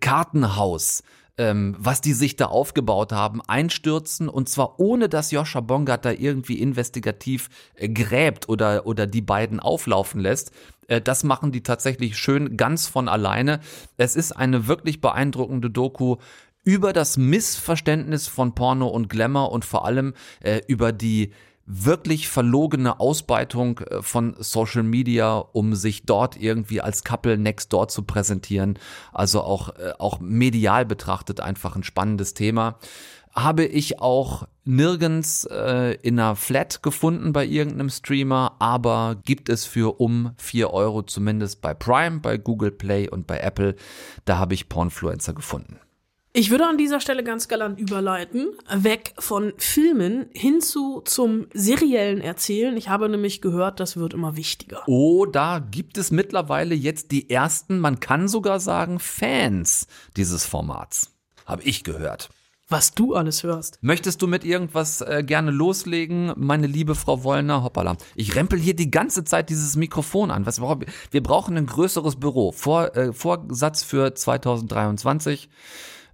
[0.01, 1.03] Kartenhaus
[1.38, 6.11] ähm, was die sich da aufgebaut haben, einstürzen und zwar ohne, dass Joscha Bongard da
[6.11, 10.51] irgendwie investigativ äh, gräbt oder, oder die beiden auflaufen lässt.
[10.88, 13.61] Äh, das machen die tatsächlich schön ganz von alleine.
[13.96, 16.16] Es ist eine wirklich beeindruckende Doku
[16.64, 21.33] über das Missverständnis von Porno und Glamour und vor allem äh, über die
[21.70, 27.88] wirklich verlogene Ausbeutung äh, von Social Media, um sich dort irgendwie als Couple next door
[27.88, 28.78] zu präsentieren.
[29.12, 32.78] Also auch, äh, auch medial betrachtet einfach ein spannendes Thema.
[33.35, 39.66] Habe ich auch nirgends äh, in einer Flat gefunden bei irgendeinem Streamer, aber gibt es
[39.66, 43.76] für um vier Euro zumindest bei Prime, bei Google Play und bei Apple.
[44.24, 45.78] Da habe ich Pornfluencer gefunden.
[46.35, 52.21] Ich würde an dieser Stelle ganz galant überleiten, weg von Filmen hin zu zum seriellen
[52.21, 52.77] Erzählen.
[52.77, 54.83] Ich habe nämlich gehört, das wird immer wichtiger.
[54.87, 59.87] Oh, da gibt es mittlerweile jetzt die ersten, man kann sogar sagen, Fans
[60.17, 61.17] dieses Formats.
[61.47, 62.29] Habe ich gehört.
[62.71, 63.79] Was du alles hörst.
[63.81, 67.62] Möchtest du mit irgendwas äh, gerne loslegen, meine liebe Frau Wollner?
[67.62, 67.97] Hoppala.
[68.14, 70.45] Ich rempel hier die ganze Zeit dieses Mikrofon an.
[70.45, 72.53] Was, wir brauchen ein größeres Büro.
[72.53, 75.49] Vor, äh, Vorsatz für 2023.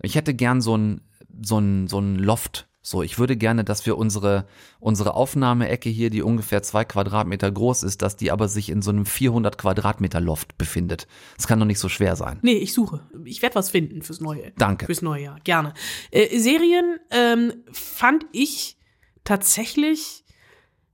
[0.02, 1.00] Ich hätte gern so ein,
[1.42, 2.68] so ein, so ein Loft.
[2.86, 4.46] So, ich würde gerne, dass wir unsere,
[4.78, 8.90] unsere Aufnahmeecke hier, die ungefähr zwei Quadratmeter groß ist, dass die aber sich in so
[8.90, 11.06] einem 400 Quadratmeter Loft befindet.
[11.36, 12.40] Das kann doch nicht so schwer sein.
[12.42, 13.00] Nee, ich suche.
[13.24, 14.52] Ich werde was finden fürs neue.
[14.58, 14.84] Danke.
[14.84, 15.72] Fürs neue Jahr, gerne.
[16.10, 18.76] Äh, Serien ähm, fand ich
[19.24, 20.24] tatsächlich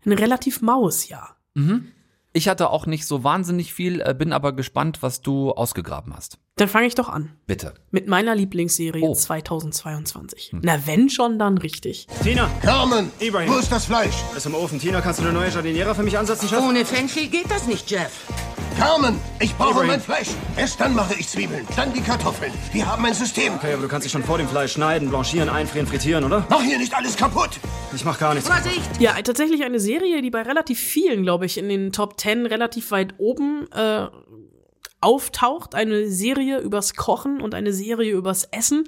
[0.07, 1.37] ein relativ maues Jahr.
[1.55, 1.89] Mhm.
[2.33, 6.38] Ich hatte auch nicht so wahnsinnig viel, äh, bin aber gespannt, was du ausgegraben hast.
[6.57, 7.33] Dann fange ich doch an.
[7.47, 7.75] Bitte.
[7.90, 9.14] Mit meiner Lieblingsserie Oh.
[9.14, 10.53] 2022.
[10.62, 12.07] Na, wenn schon, dann richtig.
[12.23, 12.49] Tina!
[12.62, 13.11] Carmen!
[13.19, 13.51] Ibrahim!
[13.53, 14.14] Wo ist das Fleisch?
[14.37, 14.79] Ist im Ofen.
[14.79, 16.61] Tina, kannst du eine neue Jardiniera für mich ansetzen, Chef?
[16.61, 18.12] Ohne Fenchel geht das nicht, Jeff.
[18.79, 19.19] Carmen!
[19.41, 20.29] Ich brauche mein Fleisch.
[20.57, 22.53] Erst dann mache ich Zwiebeln, dann die Kartoffeln.
[22.73, 23.55] Wir haben ein System.
[23.55, 26.47] Okay, aber du kannst dich schon vor dem Fleisch schneiden, blanchieren, einfrieren, frittieren, oder?
[26.49, 27.51] Mach hier nicht alles kaputt!
[27.95, 28.49] Ich mach gar nichts.
[28.49, 28.89] Vorsicht!
[29.01, 32.91] Ja, tatsächlich eine Serie, die bei relativ vielen, glaube ich, in den Top 10 relativ
[32.91, 34.07] weit oben äh,
[35.01, 35.75] auftaucht.
[35.75, 38.85] Eine Serie übers Kochen und eine Serie übers Essen,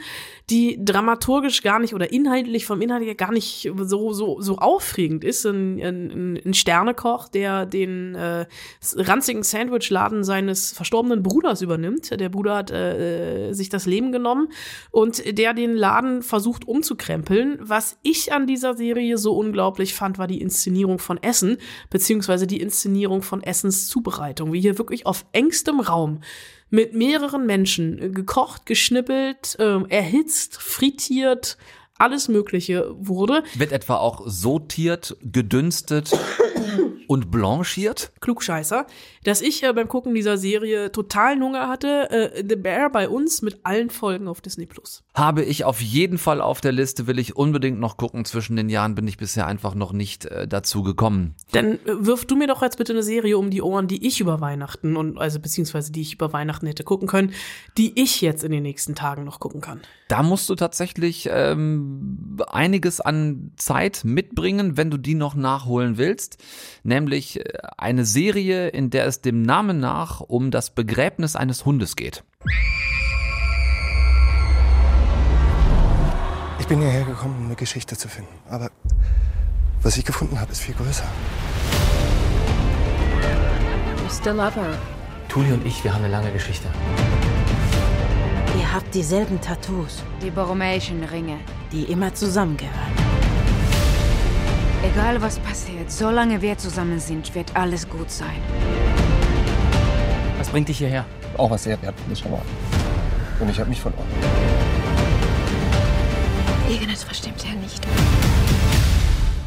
[0.51, 5.25] die dramaturgisch gar nicht oder inhaltlich vom Inhalt her gar nicht so, so, so aufregend
[5.25, 5.47] ist.
[5.47, 8.47] Ein, ein, ein Sternekoch, der den äh,
[8.95, 12.11] ranzigen Sandwichladen seines verstorbenen Bruders übernimmt.
[12.21, 14.49] Der Bruder hat äh, sich das Leben genommen
[14.91, 17.59] und der den Laden versucht umzukrempeln.
[17.61, 21.57] Was ich an dieser Serie so unglaublich fand, war die Inszenierung von Essen,
[21.89, 26.02] beziehungsweise die Inszenierung von Essenszubereitung, wie hier wirklich auf engstem Raum
[26.71, 31.57] mit mehreren Menschen äh, gekocht, geschnippelt, äh, erhitzt, frittiert,
[31.99, 33.45] alles Mögliche wurde.
[33.55, 36.11] Wird etwa auch sortiert, gedünstet
[37.13, 38.11] und blanchiert?
[38.21, 38.87] Klugscheißer,
[39.23, 42.11] dass ich äh, beim Gucken dieser Serie totalen Hunger hatte.
[42.11, 45.05] Äh, The Bear bei uns mit allen Folgen auf Disney Plus.
[45.15, 48.25] Habe ich auf jeden Fall auf der Liste, will ich unbedingt noch gucken.
[48.25, 51.35] Zwischen den Jahren bin ich bisher einfach noch nicht äh, dazu gekommen.
[51.53, 54.21] Dann äh, wirf du mir doch jetzt bitte eine Serie um die Ohren, die ich
[54.21, 57.35] über Weihnachten und also beziehungsweise die ich über Weihnachten hätte gucken können,
[57.77, 59.83] die ich jetzt in den nächsten Tagen noch gucken kann.
[60.09, 66.39] Da musst du tatsächlich ähm, einiges an Zeit mitbringen, wenn du die noch nachholen willst.
[66.85, 67.45] Nämlich äh,
[67.77, 72.23] eine Serie, in der es dem Namen nach um das Begräbnis eines Hundes geht.
[76.59, 78.33] Ich bin hierher gekommen, um eine Geschichte zu finden.
[78.49, 78.71] Aber
[79.83, 81.05] was ich gefunden habe, ist viel größer.
[84.03, 84.79] You still love her.
[85.29, 86.69] Tuli und ich, wir haben eine lange Geschichte.
[88.59, 91.39] Ihr habt dieselben Tattoos, Die borromäischen Ringe.
[91.73, 93.12] die immer zusammengehören.
[94.85, 98.43] Egal was passiert, solange wir zusammen sind, wird alles gut sein.
[100.39, 101.05] Was bringt dich hierher?
[101.39, 102.43] Auch was sehr Wertvolles verloren.
[103.39, 104.07] Und ich habe mich verloren.
[106.69, 107.81] Irgendetwas stimmt ja nicht.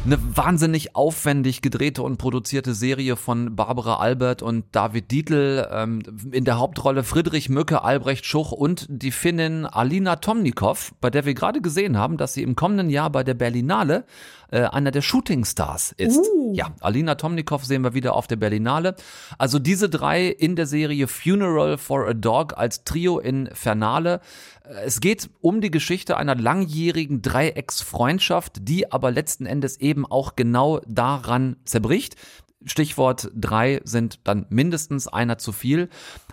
[0.06, 5.66] Eine wahnsinnig aufwendig gedrehte und produzierte Serie von Barbara Albert und David Dietl.
[5.68, 11.26] Ähm, in der Hauptrolle Friedrich Mücke, Albrecht Schuch und die Finnin Alina Tomnikov, bei der
[11.26, 14.04] wir gerade gesehen haben, dass sie im kommenden Jahr bei der Berlinale
[14.52, 16.18] äh, einer der Shootingstars ist.
[16.18, 16.52] Uh.
[16.54, 18.94] Ja, Alina Tomnikov sehen wir wieder auf der Berlinale.
[19.38, 24.20] Also diese drei in der Serie Funeral for a Dog als Trio Infernale.
[24.55, 30.34] Äh, Es geht um die Geschichte einer langjährigen Dreiecksfreundschaft, die aber letzten Endes eben auch
[30.36, 32.16] genau daran zerbricht.
[32.64, 35.88] Stichwort drei sind dann mindestens einer zu viel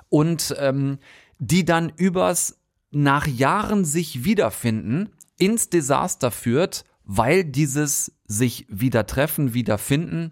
[0.10, 0.98] und ähm,
[1.38, 2.60] die dann übers
[2.92, 10.32] nach Jahren sich wiederfinden ins Desaster führt, weil dieses sich wieder treffen, wiederfinden,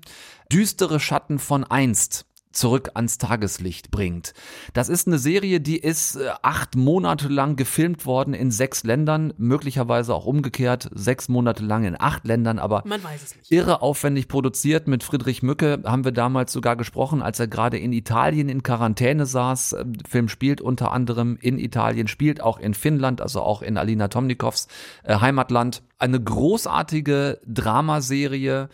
[0.52, 4.34] düstere Schatten von einst zurück ans Tageslicht bringt.
[4.74, 9.34] Das ist eine Serie, die ist äh, acht Monate lang gefilmt worden in sechs Ländern,
[9.38, 13.52] möglicherweise auch umgekehrt, sechs Monate lang in acht Ländern, aber Man weiß es nicht.
[13.52, 14.88] irre aufwendig produziert.
[14.88, 19.26] Mit Friedrich Mücke haben wir damals sogar gesprochen, als er gerade in Italien in Quarantäne
[19.26, 19.74] saß.
[19.74, 23.78] Ähm, Der Film spielt unter anderem in Italien, spielt auch in Finnland, also auch in
[23.78, 24.68] Alina Tomnikovs
[25.04, 25.84] äh, Heimatland.
[26.00, 28.70] Eine großartige Dramaserie,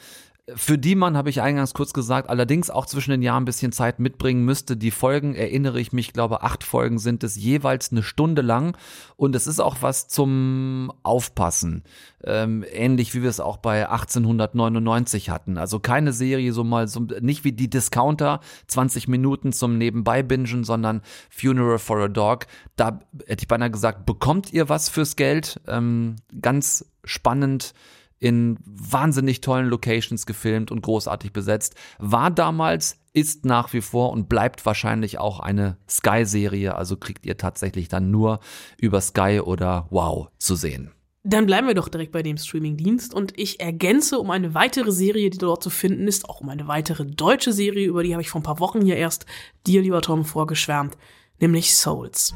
[0.56, 3.74] für die man, habe ich eingangs kurz gesagt, allerdings auch zwischen den Jahren ein bisschen
[3.74, 4.78] Zeit mitbringen müsste.
[4.78, 8.78] Die Folgen, erinnere ich mich, glaube acht Folgen sind es jeweils eine Stunde lang
[9.18, 11.84] und es ist auch was zum Aufpassen.
[12.24, 15.58] Ähm, ähnlich wie wir es auch bei 1899 hatten.
[15.58, 21.02] Also keine Serie so mal, so, nicht wie die Discounter, 20 Minuten zum Nebenbei-Bingen, sondern
[21.30, 22.48] Funeral for a Dog.
[22.78, 25.60] Da hätte ich beinahe gesagt, bekommt ihr was fürs Geld?
[25.68, 27.74] Ähm, ganz spannend
[28.20, 31.76] in wahnsinnig tollen Locations gefilmt und großartig besetzt.
[32.00, 36.76] War damals, ist nach wie vor und bleibt wahrscheinlich auch eine Sky-Serie.
[36.76, 38.40] Also kriegt ihr tatsächlich dann nur
[38.78, 40.92] über Sky oder Wow zu sehen.
[41.24, 45.30] Dann bleiben wir doch direkt bei dem Streamingdienst und ich ergänze um eine weitere Serie,
[45.30, 48.30] die dort zu finden ist, auch um eine weitere deutsche Serie, über die habe ich
[48.30, 49.26] vor ein paar Wochen hier erst
[49.66, 50.96] dir, lieber Tom, vorgeschwärmt,
[51.42, 52.34] nämlich Souls.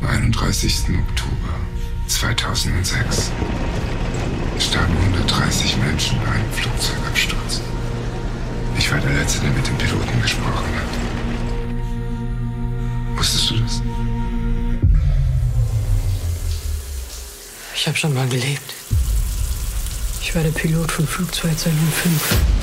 [0.00, 0.86] Am 31.
[1.08, 1.54] Oktober
[2.08, 3.30] 2006
[4.60, 7.60] starben 130 Menschen bei einem Flugzeugabsturz.
[8.78, 10.86] Ich war der Letzte, der mit dem Piloten gesprochen hat.
[13.18, 13.82] Wusstest du das?
[17.74, 18.74] Ich habe schon mal gelebt.
[20.22, 22.55] Ich war der Pilot von Flug 205.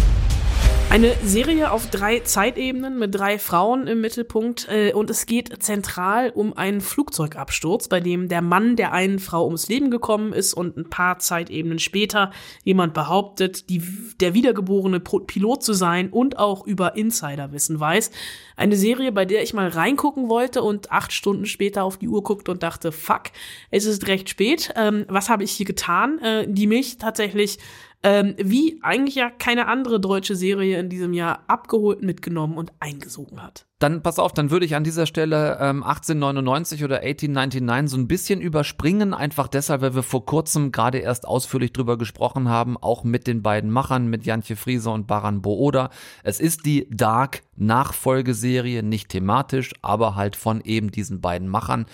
[0.94, 6.30] Eine Serie auf drei Zeitebenen mit drei Frauen im Mittelpunkt äh, und es geht zentral
[6.30, 10.78] um einen Flugzeugabsturz, bei dem der Mann der einen Frau ums Leben gekommen ist und
[10.78, 12.30] ein paar Zeitebenen später
[12.64, 13.82] jemand behauptet, die,
[14.20, 18.12] der wiedergeborene Pilot zu sein und auch über Insiderwissen weiß.
[18.56, 22.22] Eine Serie, bei der ich mal reingucken wollte und acht Stunden später auf die Uhr
[22.22, 23.32] guckte und dachte, fuck,
[23.72, 24.72] es ist recht spät.
[24.76, 26.20] Ähm, was habe ich hier getan?
[26.20, 27.58] Äh, die mich tatsächlich
[28.04, 33.42] ähm, wie eigentlich ja keine andere deutsche Serie in diesem Jahr abgeholt, mitgenommen und eingesogen
[33.42, 33.66] hat.
[33.80, 38.08] Dann pass auf, dann würde ich an dieser Stelle ähm, 1899 oder 1899 so ein
[38.08, 43.04] bisschen überspringen, einfach deshalb, weil wir vor kurzem gerade erst ausführlich drüber gesprochen haben, auch
[43.04, 45.90] mit den beiden Machern, mit Jantje Friese und Baran Booda.
[46.24, 51.86] Es ist die Dark Nachfolgeserie, nicht thematisch, aber halt von eben diesen beiden Machern.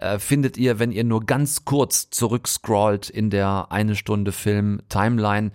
[0.00, 5.52] Äh, findet ihr, wenn ihr nur ganz kurz zurückscrollt in der eine Stunde Film Timeline.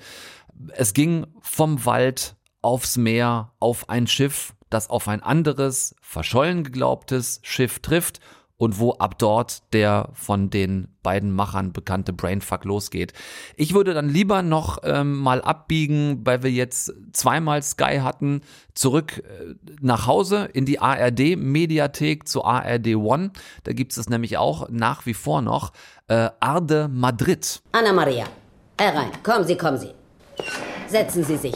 [0.73, 7.39] Es ging vom Wald aufs Meer, auf ein Schiff, das auf ein anderes, verschollen geglaubtes
[7.43, 8.19] Schiff trifft
[8.57, 13.13] und wo ab dort der von den beiden Machern bekannte Brainfuck losgeht.
[13.55, 18.41] Ich würde dann lieber noch ähm, mal abbiegen, weil wir jetzt zweimal Sky hatten,
[18.73, 23.31] zurück äh, nach Hause in die ARD-Mediathek zu ARD One.
[23.63, 25.73] Da gibt es nämlich auch nach wie vor noch
[26.07, 27.61] äh, Arde Madrid.
[27.71, 28.25] Anna Maria,
[28.79, 29.11] herein.
[29.21, 29.91] Kommen Sie, kommen Sie.
[30.87, 31.55] Setzen Sie sich.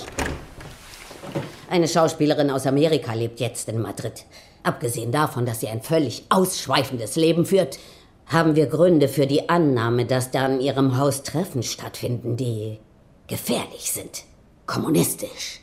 [1.69, 4.25] Eine Schauspielerin aus Amerika lebt jetzt in Madrid.
[4.63, 7.79] Abgesehen davon, dass sie ein völlig ausschweifendes Leben führt,
[8.25, 12.79] haben wir Gründe für die Annahme, dass da in ihrem Haus Treffen stattfinden, die
[13.27, 14.23] gefährlich sind.
[14.65, 15.61] Kommunistisch,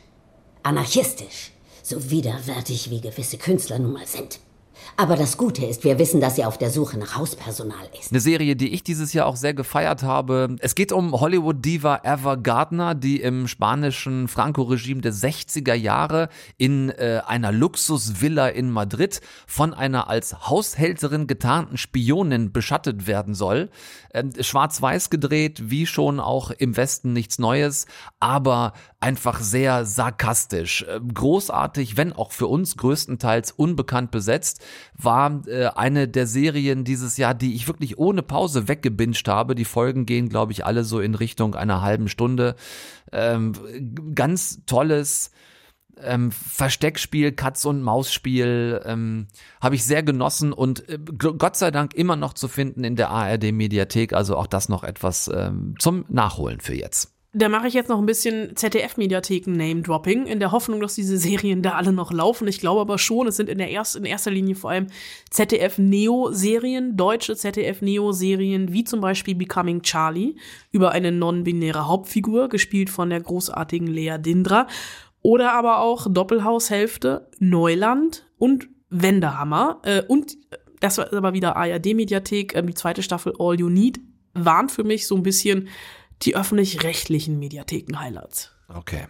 [0.63, 4.39] anarchistisch, so widerwärtig wie gewisse Künstler nun mal sind.
[4.99, 8.11] Aber das Gute ist, wir wissen, dass sie auf der Suche nach Hauspersonal ist.
[8.11, 10.55] Eine Serie, die ich dieses Jahr auch sehr gefeiert habe.
[10.59, 17.21] Es geht um Hollywood-Diva Eva Gardner, die im spanischen Franco-Regime der 60er Jahre in äh,
[17.27, 23.69] einer Luxusvilla in Madrid von einer als Haushälterin getarnten Spionin beschattet werden soll.
[24.15, 27.85] Ähm, Schwarz-Weiß gedreht, wie schon auch im Westen nichts Neues,
[28.19, 30.83] aber einfach sehr sarkastisch.
[30.83, 34.63] Äh, großartig, wenn auch für uns größtenteils unbekannt besetzt.
[34.97, 39.55] War äh, eine der Serien dieses Jahr, die ich wirklich ohne Pause weggebinged habe.
[39.55, 42.55] Die Folgen gehen, glaube ich, alle so in Richtung einer halben Stunde.
[43.11, 43.53] Ähm,
[44.15, 45.31] ganz tolles
[46.01, 49.27] ähm, Versteckspiel, Katz- und Maus-Spiel ähm,
[49.61, 53.09] habe ich sehr genossen und äh, Gott sei Dank immer noch zu finden in der
[53.09, 54.13] ARD-Mediathek.
[54.13, 57.16] Also auch das noch etwas ähm, zum Nachholen für jetzt.
[57.33, 61.71] Da mache ich jetzt noch ein bisschen ZDF-Mediatheken-Name-Dropping, in der Hoffnung, dass diese Serien da
[61.71, 62.47] alle noch laufen.
[62.47, 64.87] Ich glaube aber schon, es sind in, der erst, in erster Linie vor allem
[65.29, 70.35] ZDF-Neo-Serien, deutsche ZDF-Neo-Serien, wie zum Beispiel Becoming Charlie,
[70.71, 74.67] über eine non-binäre Hauptfigur, gespielt von der großartigen Lea Dindra.
[75.21, 79.81] Oder aber auch Doppelhaushälfte, Neuland und Wendehammer.
[79.83, 83.99] Äh, und äh, das war aber wieder ARD-Mediathek, äh, die zweite Staffel All You Need,
[84.33, 85.67] waren für mich so ein bisschen
[86.23, 88.51] die öffentlich-rechtlichen Mediatheken-Highlights.
[88.69, 89.07] Okay.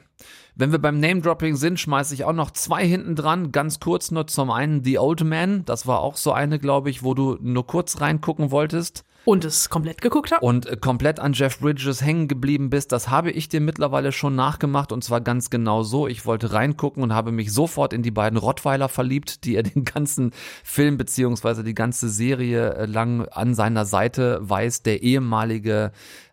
[0.55, 3.51] Wenn wir beim Name-Dropping sind, schmeiße ich auch noch zwei hinten dran.
[3.51, 5.65] Ganz kurz nur zum einen The Old Man.
[5.65, 9.03] Das war auch so eine, glaube ich, wo du nur kurz reingucken wolltest.
[9.27, 10.43] Und es komplett geguckt habe.
[10.43, 12.93] Und äh, komplett an Jeff Bridges hängen geblieben bist.
[12.93, 16.07] Das habe ich dir mittlerweile schon nachgemacht und zwar ganz genau so.
[16.07, 19.83] Ich wollte reingucken und habe mich sofort in die beiden Rottweiler verliebt, die er den
[19.83, 20.31] ganzen
[20.63, 24.83] Film beziehungsweise die ganze Serie äh, lang an seiner Seite weiß.
[24.83, 25.91] Der ehemalige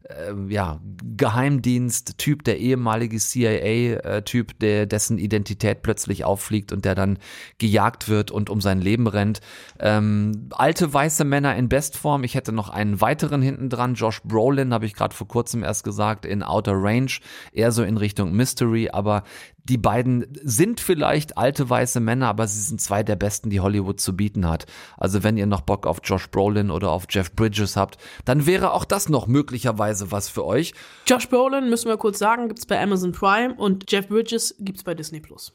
[0.09, 0.81] äh, ja,
[1.17, 7.19] Geheimdienst-Typ, der ehemalige CIA-Typ, der dessen Identität plötzlich auffliegt und der dann
[7.59, 9.41] gejagt wird und um sein Leben rennt.
[9.81, 12.25] Ähm, alte weiße Männer in Bestform.
[12.25, 13.95] Ich hätte noch einen weiteren hinten dran.
[13.95, 17.11] Josh Brolin habe ich gerade vor kurzem erst gesagt in Outer Range,
[17.53, 19.25] eher so in Richtung Mystery, aber
[19.65, 23.99] die beiden sind vielleicht alte weiße Männer, aber sie sind zwei der besten, die Hollywood
[23.99, 24.67] zu bieten hat.
[24.99, 27.97] Also wenn ihr noch Bock auf Josh Brolin oder auf Jeff Bridges habt,
[28.27, 30.75] dann wäre auch das noch möglicherweise was für euch.
[31.07, 34.95] Josh Brolin, müssen wir kurz sagen, gibt's bei Amazon Prime und Jeff Bridges gibt's bei
[34.95, 35.53] Disney Plus.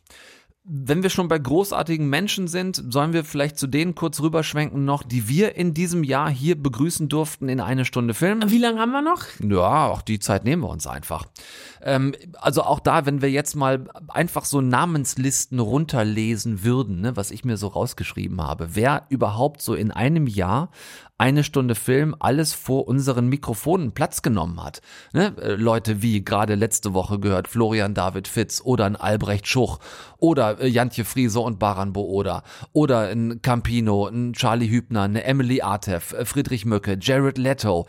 [0.72, 5.02] Wenn wir schon bei großartigen Menschen sind, sollen wir vielleicht zu denen kurz rüberschwenken noch,
[5.02, 8.44] die wir in diesem Jahr hier begrüßen durften in eine Stunde Film.
[8.52, 9.24] Wie lange haben wir noch?
[9.40, 11.26] Ja, auch die Zeit nehmen wir uns einfach.
[11.82, 17.32] Ähm, also auch da, wenn wir jetzt mal einfach so Namenslisten runterlesen würden, ne, was
[17.32, 20.70] ich mir so rausgeschrieben habe, wer überhaupt so in einem Jahr
[21.20, 24.82] eine Stunde Film alles vor unseren Mikrofonen Platz genommen hat.
[25.12, 25.36] Ne?
[25.38, 29.80] Äh, Leute wie gerade letzte Woche gehört Florian David Fitz oder ein Albrecht Schuch
[30.20, 32.44] oder äh, Jantje Friese und Baran Booda
[32.74, 37.88] oder ein Campino, ein Charlie Hübner, eine Emily Artef, äh, Friedrich Mücke, Jared Leto,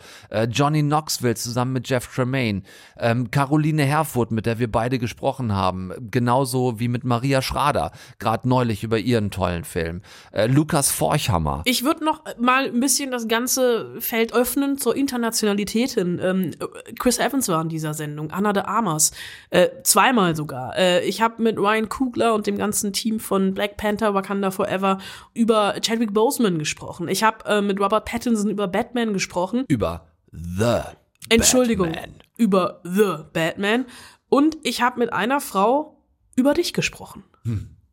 [0.49, 2.63] Johnny Knoxville zusammen mit Jeff Tremaine,
[2.97, 8.47] ähm, Caroline Herfurth, mit der wir beide gesprochen haben, genauso wie mit Maria Schrader, gerade
[8.47, 10.01] neulich über ihren tollen Film,
[10.47, 11.61] Lukas Forchhammer.
[11.65, 16.19] Ich würde noch mal ein bisschen das ganze Feld öffnen zur Internationalität hin.
[16.23, 16.51] Ähm,
[16.99, 19.11] Chris Evans war in dieser Sendung, Anna de Armas,
[19.49, 20.77] äh, zweimal sogar.
[20.77, 24.99] Äh, ich habe mit Ryan Kugler und dem ganzen Team von Black Panther, Wakanda Forever
[25.33, 27.07] über Chadwick Boseman gesprochen.
[27.07, 29.65] Ich habe äh, mit Robert Pattinson über Batman gesprochen.
[29.67, 30.81] Über The
[31.29, 32.15] Entschuldigung, Batman.
[32.37, 33.85] über The Batman.
[34.29, 35.97] Und ich habe mit einer Frau
[36.35, 37.23] über dich gesprochen.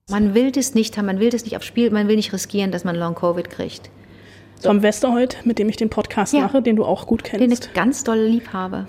[0.09, 2.71] Man will das nicht haben, man will das nicht aufs Spiel, man will nicht riskieren,
[2.71, 3.91] dass man Long Covid kriegt.
[4.63, 6.41] Tom Westerholt, mit dem ich den Podcast Ja.
[6.41, 7.43] mache, den du auch gut kennst.
[7.43, 8.87] Den ich ganz doll lieb habe.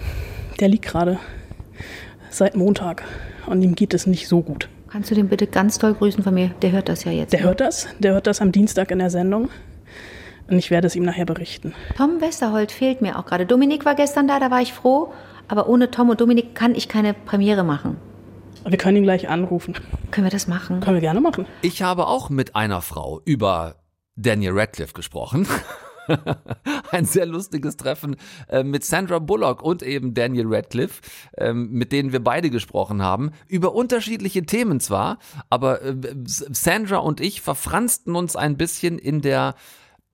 [0.60, 1.20] Der liegt gerade
[2.30, 3.04] seit Montag
[3.48, 4.70] und ihm geht es nicht so gut.
[4.92, 6.50] Kannst du den bitte ganz doll grüßen von mir?
[6.62, 7.32] Der hört das ja jetzt.
[7.32, 9.50] Der hört das, der hört das am Dienstag in der Sendung
[10.48, 11.74] und ich werde es ihm nachher berichten.
[11.96, 13.46] Tom Westerholt fehlt mir auch gerade.
[13.46, 15.14] Dominik war gestern da, da war ich froh.
[15.48, 17.98] Aber ohne Tom und Dominik kann ich keine Premiere machen.
[18.68, 19.76] Wir können ihn gleich anrufen.
[20.12, 20.80] Können wir das machen?
[20.80, 21.46] Können wir gerne machen.
[21.62, 23.76] Ich habe auch mit einer Frau über
[24.16, 25.48] Daniel Radcliffe gesprochen.
[26.92, 28.16] Ein sehr lustiges Treffen
[28.50, 31.02] äh, mit Sandra Bullock und eben Daniel Radcliffe,
[31.38, 33.32] ähm, mit denen wir beide gesprochen haben.
[33.48, 35.96] Über unterschiedliche Themen zwar, aber äh,
[36.26, 39.56] Sandra und ich verfransten uns ein bisschen in der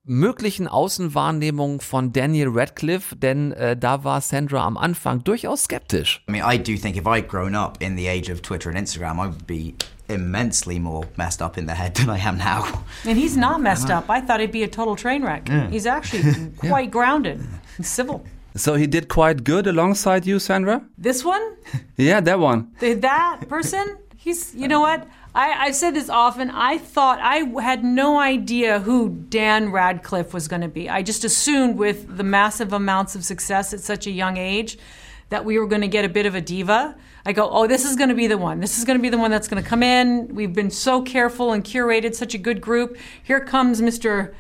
[0.06, 6.24] möglichen Außenwahrnehmung von Daniel Radcliffe, denn äh, da war Sandra am Anfang durchaus skeptisch.
[6.30, 8.78] I mean, I do think if I'd grown up in the age of Twitter and
[8.78, 9.74] Instagram, I would be
[10.10, 12.84] immensely more messed up in the head than I am now.
[13.06, 14.10] And he's not messed up.
[14.10, 15.48] I thought he'd be a total train wreck.
[15.50, 15.70] Yeah.
[15.70, 17.40] He's actually quite grounded
[17.78, 18.26] and civil.
[18.56, 20.82] So he did quite good alongside you, Sandra?
[20.98, 21.42] This one,
[21.98, 22.72] Yeah, that one.
[22.80, 25.08] the, that person, he's, you know what?
[25.34, 26.50] I, I've said this often.
[26.50, 30.90] I thought, I had no idea who Dan Radcliffe was going to be.
[30.90, 34.78] I just assumed with the massive amounts of success at such a young age
[35.30, 36.96] that we were going to get a bit of a diva.
[37.26, 38.60] I go, oh, this is going to be the one.
[38.60, 40.34] This is going to be the one that's going to come in.
[40.34, 42.98] We've been so careful and curated such a good group.
[43.24, 44.34] Here comes Mr.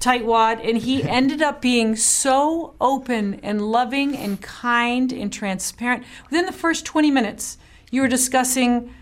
[0.00, 6.46] tightwad and he ended up being so open and loving and kind and transparent within
[6.46, 7.58] the first 20 minutes
[7.90, 8.92] you were discussing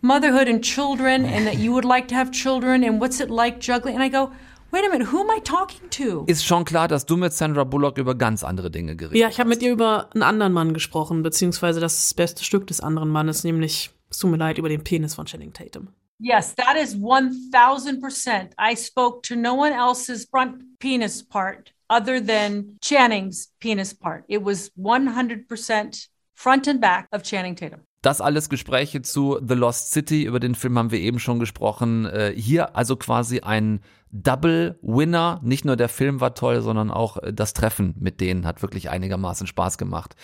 [0.00, 3.58] motherhood and children and that you would like to have children and what's it like
[3.58, 3.94] juggling.
[3.94, 4.32] And I go,
[4.70, 6.24] wait a minute, who am I talking to?
[6.26, 9.38] Ist schon klar, dass du mit Sandra Bullock über ganz andere Dinge geredet Ja, ich
[9.38, 13.44] habe mit ihr über einen anderen Mann gesprochen, beziehungsweise das beste Stück des anderen Mannes,
[13.44, 15.88] nämlich, es tut mir leid, über den Penis von Channing Tatum.
[16.20, 18.52] Yes, that is 1000%.
[18.58, 24.24] I spoke to no one else's front penis part other than Channing's penis part.
[24.28, 27.82] It was 100% front and back of Channing Tatum.
[28.02, 32.06] Das alles Gespräche zu The Lost City, über den Film haben wir eben schon gesprochen.
[32.06, 33.80] Äh, hier also quasi ein
[34.12, 35.40] Double Winner.
[35.42, 38.88] Nicht nur der Film war toll, sondern auch äh, das Treffen mit denen hat wirklich
[38.88, 40.14] einigermaßen Spaß gemacht.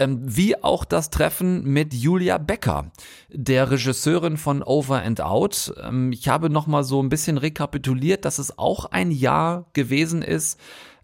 [0.00, 2.90] Ähm, wie auch das Treffen mit Julia Becker,
[3.30, 5.74] der Regisseurin von Over and Out.
[5.82, 10.22] Ähm, ich habe noch mal so ein bisschen rekapituliert, dass es auch ein Jahr gewesen
[10.22, 10.58] ist,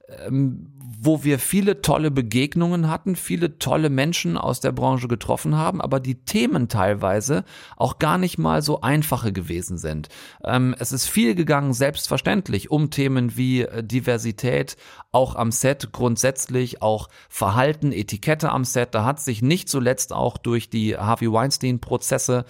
[0.08, 0.73] ähm,
[1.04, 6.00] wo wir viele tolle Begegnungen hatten, viele tolle Menschen aus der Branche getroffen haben, aber
[6.00, 7.44] die Themen teilweise
[7.76, 10.08] auch gar nicht mal so einfache gewesen sind.
[10.44, 14.76] Ähm, es ist viel gegangen, selbstverständlich, um Themen wie äh, Diversität,
[15.12, 18.94] auch am Set grundsätzlich, auch Verhalten, Etikette am Set.
[18.94, 22.44] Da hat sich nicht zuletzt auch durch die Harvey Weinstein-Prozesse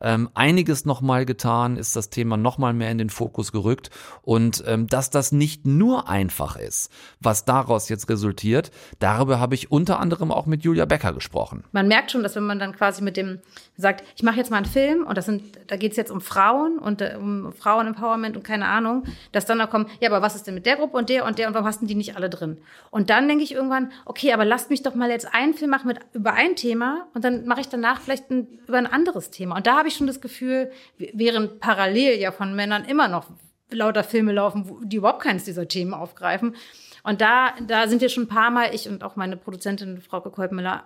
[0.00, 3.90] ähm, einiges nochmal getan, ist das Thema nochmal mehr in den Fokus gerückt
[4.22, 6.90] und ähm, dass das nicht nur einfach ist,
[7.20, 11.64] was daraus jetzt resultiert, darüber habe ich unter anderem auch mit Julia Becker gesprochen.
[11.72, 13.40] Man merkt schon, dass wenn man dann quasi mit dem
[13.76, 16.20] sagt, ich mache jetzt mal einen Film und das sind, da geht es jetzt um
[16.20, 20.34] Frauen und äh, um Frauen-Empowerment und keine Ahnung, dass dann da kommen, ja, aber was
[20.34, 22.16] ist denn mit der Gruppe und der und der und warum hast denn die nicht
[22.16, 22.58] alle drin?
[22.90, 25.88] Und dann denke ich irgendwann, okay, aber lasst mich doch mal jetzt einen Film machen
[25.88, 29.56] mit über ein Thema und dann mache ich danach vielleicht ein, über ein anderes Thema.
[29.56, 33.26] Und da habe ich schon das Gefühl, während parallel ja von Männern immer noch
[33.70, 36.56] lauter Filme laufen, die überhaupt keines dieser Themen aufgreifen.
[37.02, 40.20] Und da, da sind wir schon ein paar Mal, ich und auch meine Produzentin Frau
[40.20, 40.84] Kolbmüller,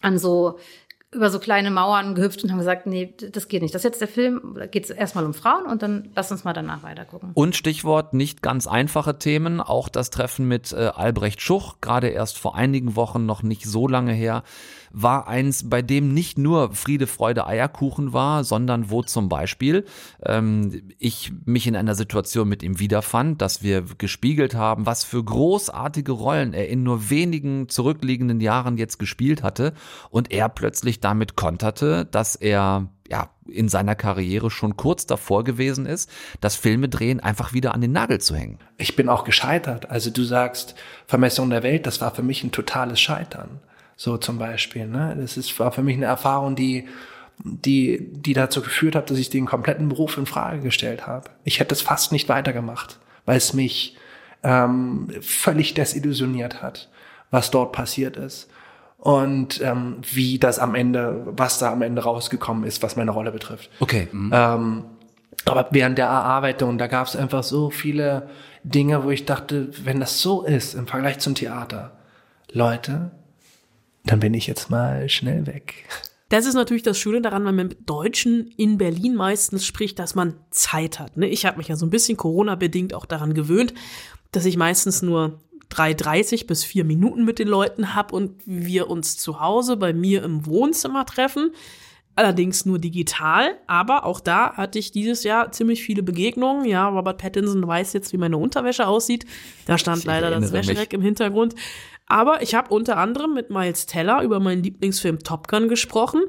[0.00, 0.58] an so
[1.12, 3.74] über so kleine Mauern gehüpft und haben gesagt, nee, das geht nicht.
[3.74, 6.44] Das ist jetzt der Film, da geht es erstmal um Frauen und dann lass uns
[6.44, 7.32] mal danach weiter gucken.
[7.34, 12.38] Und Stichwort nicht ganz einfache Themen, auch das Treffen mit äh, Albrecht Schuch, gerade erst
[12.38, 14.44] vor einigen Wochen, noch nicht so lange her,
[14.92, 19.84] war eins, bei dem nicht nur Friede, Freude, Eierkuchen war, sondern wo zum Beispiel
[20.24, 25.22] ähm, ich mich in einer Situation mit ihm wiederfand, dass wir gespiegelt haben, was für
[25.22, 29.72] großartige Rollen er in nur wenigen zurückliegenden Jahren jetzt gespielt hatte
[30.10, 35.84] und er plötzlich damit konterte, dass er ja, in seiner Karriere schon kurz davor gewesen
[35.84, 36.08] ist,
[36.40, 38.58] das Filme drehen einfach wieder an den Nagel zu hängen.
[38.78, 39.90] Ich bin auch gescheitert.
[39.90, 40.76] Also du sagst,
[41.06, 43.60] Vermessung der Welt, das war für mich ein totales Scheitern.
[44.00, 44.86] So zum Beispiel.
[44.86, 45.14] Ne?
[45.20, 46.88] Das ist, war für mich eine Erfahrung, die,
[47.44, 51.28] die, die dazu geführt hat, dass ich den kompletten Beruf in Frage gestellt habe.
[51.44, 53.98] Ich hätte es fast nicht weitergemacht, weil es mich
[54.42, 56.88] ähm, völlig desillusioniert hat,
[57.30, 58.48] was dort passiert ist
[58.96, 63.32] und ähm, wie das am Ende, was da am Ende rausgekommen ist, was meine Rolle
[63.32, 63.68] betrifft.
[63.80, 64.08] Okay.
[64.12, 64.30] Mhm.
[64.32, 64.84] Ähm,
[65.44, 68.30] aber während der Erarbeitung, da gab es einfach so viele
[68.64, 71.98] Dinge, wo ich dachte, wenn das so ist im Vergleich zum Theater,
[72.50, 73.10] Leute,
[74.04, 75.84] dann bin ich jetzt mal schnell weg.
[76.30, 80.14] Das ist natürlich das Schöne daran, wenn man mit Deutschen in Berlin meistens spricht, dass
[80.14, 81.16] man Zeit hat.
[81.16, 81.26] Ne?
[81.26, 83.74] Ich habe mich ja so ein bisschen Corona-bedingt auch daran gewöhnt,
[84.30, 85.40] dass ich meistens nur
[85.70, 90.22] 3,30 bis 4 Minuten mit den Leuten hab und wir uns zu Hause bei mir
[90.22, 91.50] im Wohnzimmer treffen.
[92.14, 96.64] Allerdings nur digital, aber auch da hatte ich dieses Jahr ziemlich viele Begegnungen.
[96.64, 99.26] Ja, Robert Pattinson weiß jetzt, wie meine Unterwäsche aussieht.
[99.66, 101.54] Da stand ich leider das Wäschereck im Hintergrund.
[102.10, 106.22] Aber ich habe unter anderem mit Miles Teller über meinen Lieblingsfilm Top Gun gesprochen.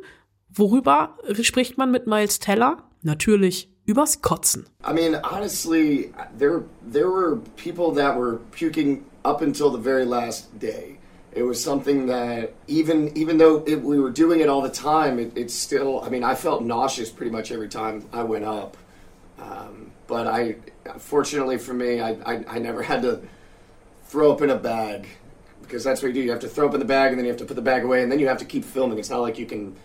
[0.54, 2.84] Worüber spricht man mit Miles Teller?
[3.02, 4.68] Natürlich übers Kotzen.
[4.88, 10.50] I mean, honestly, there there were people that were puking up until the very last
[10.60, 11.00] day.
[11.34, 15.18] It was something that even even though it, we were doing it all the time,
[15.18, 16.04] it, it's still.
[16.06, 18.78] I mean, I felt nauseous pretty much every time I went up.
[19.40, 20.58] Um, but I,
[21.00, 23.22] fortunately for me, I, I I never had to
[24.06, 25.08] throw up in a bag
[25.62, 26.22] because that's what you do.
[26.22, 27.62] You have to throw up in the bag and then you have to put the
[27.62, 28.98] bag away and then you have to keep filming.
[28.98, 29.76] It's not like you can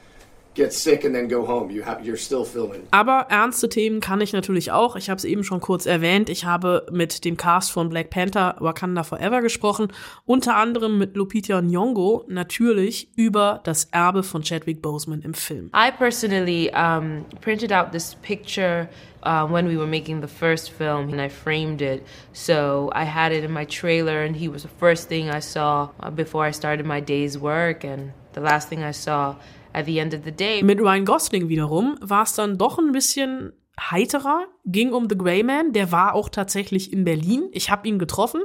[0.56, 1.70] get sick and then go home.
[1.70, 2.82] You have, you're still filming.
[2.90, 4.96] Aber ernste Themen kann ich natürlich auch.
[4.96, 6.28] Ich habe es eben schon kurz erwähnt.
[6.28, 9.88] Ich habe mit dem Cast von Black Panther Wakanda Forever gesprochen.
[10.24, 15.70] Unter anderem mit Lupita Nyong'o natürlich über das Erbe von Chadwick Boseman im Film.
[15.74, 18.88] I personally um, printed out this picture
[19.26, 22.06] uh, when we were making the first film and I framed it.
[22.32, 25.90] So I had it in my trailer and he was the first thing I saw
[26.00, 29.34] uh, before I started my day's work and the last thing I saw
[29.74, 30.62] at the end of the day.
[30.62, 35.42] Mit Ryan Gosling wiederum war es dann doch ein bisschen heiterer, ging um The Grey
[35.42, 37.48] Man, der war auch tatsächlich in Berlin.
[37.52, 38.42] Ich habe ihn getroffen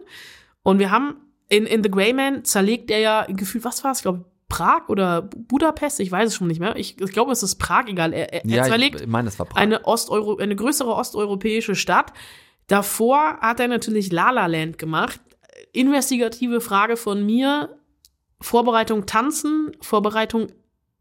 [0.63, 1.17] und wir haben
[1.47, 5.21] in, in The Grey Man zerlegt er ja gefühlt, was war es, glaube Prag oder
[5.21, 6.75] Budapest, ich weiß es schon nicht mehr.
[6.75, 8.11] Ich, ich glaube, es ist Prag, egal.
[8.11, 9.57] Er, er, Ja, er ich zerlegt meine, es war Prag.
[9.59, 12.11] eine, Osteuro eine größere osteuropäische Stadt.
[12.67, 15.21] Davor hat er natürlich La La Land gemacht.
[15.71, 17.69] Investigative Frage von mir.
[18.41, 20.47] Vorbereitung Tanzen, Vorbereitung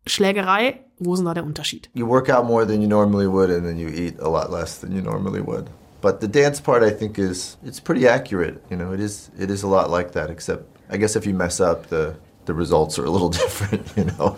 [0.06, 0.84] Schlägerei.
[0.98, 1.90] Wo ist denn da der Unterschied?
[1.94, 4.78] You work out more than you normally would, and then you eat a lot less
[4.80, 5.66] than you normally would.
[6.02, 8.60] But the dance part, I think, is it's pretty accurate.
[8.70, 10.30] You know, it is it is a lot like that.
[10.30, 12.14] Except, I guess if you mess up, the
[12.46, 13.86] the results are a little different.
[13.96, 14.36] You know,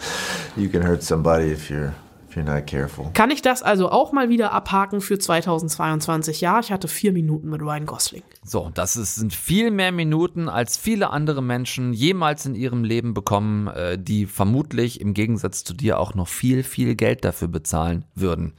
[0.57, 1.95] you can hurt somebody if you're
[2.33, 3.11] if you're not careful.
[3.13, 6.41] Kann ich das also auch mal wieder abhaken für 2022?
[6.41, 8.23] Ja, ich hatte vier Minuten mit Ryan Gosling.
[8.43, 13.13] So, das ist, sind viel mehr Minuten, als viele andere Menschen jemals in ihrem Leben
[13.15, 18.05] bekommen, äh, die vermutlich im Gegensatz zu dir auch noch viel, viel Geld dafür bezahlen
[18.15, 18.55] würden.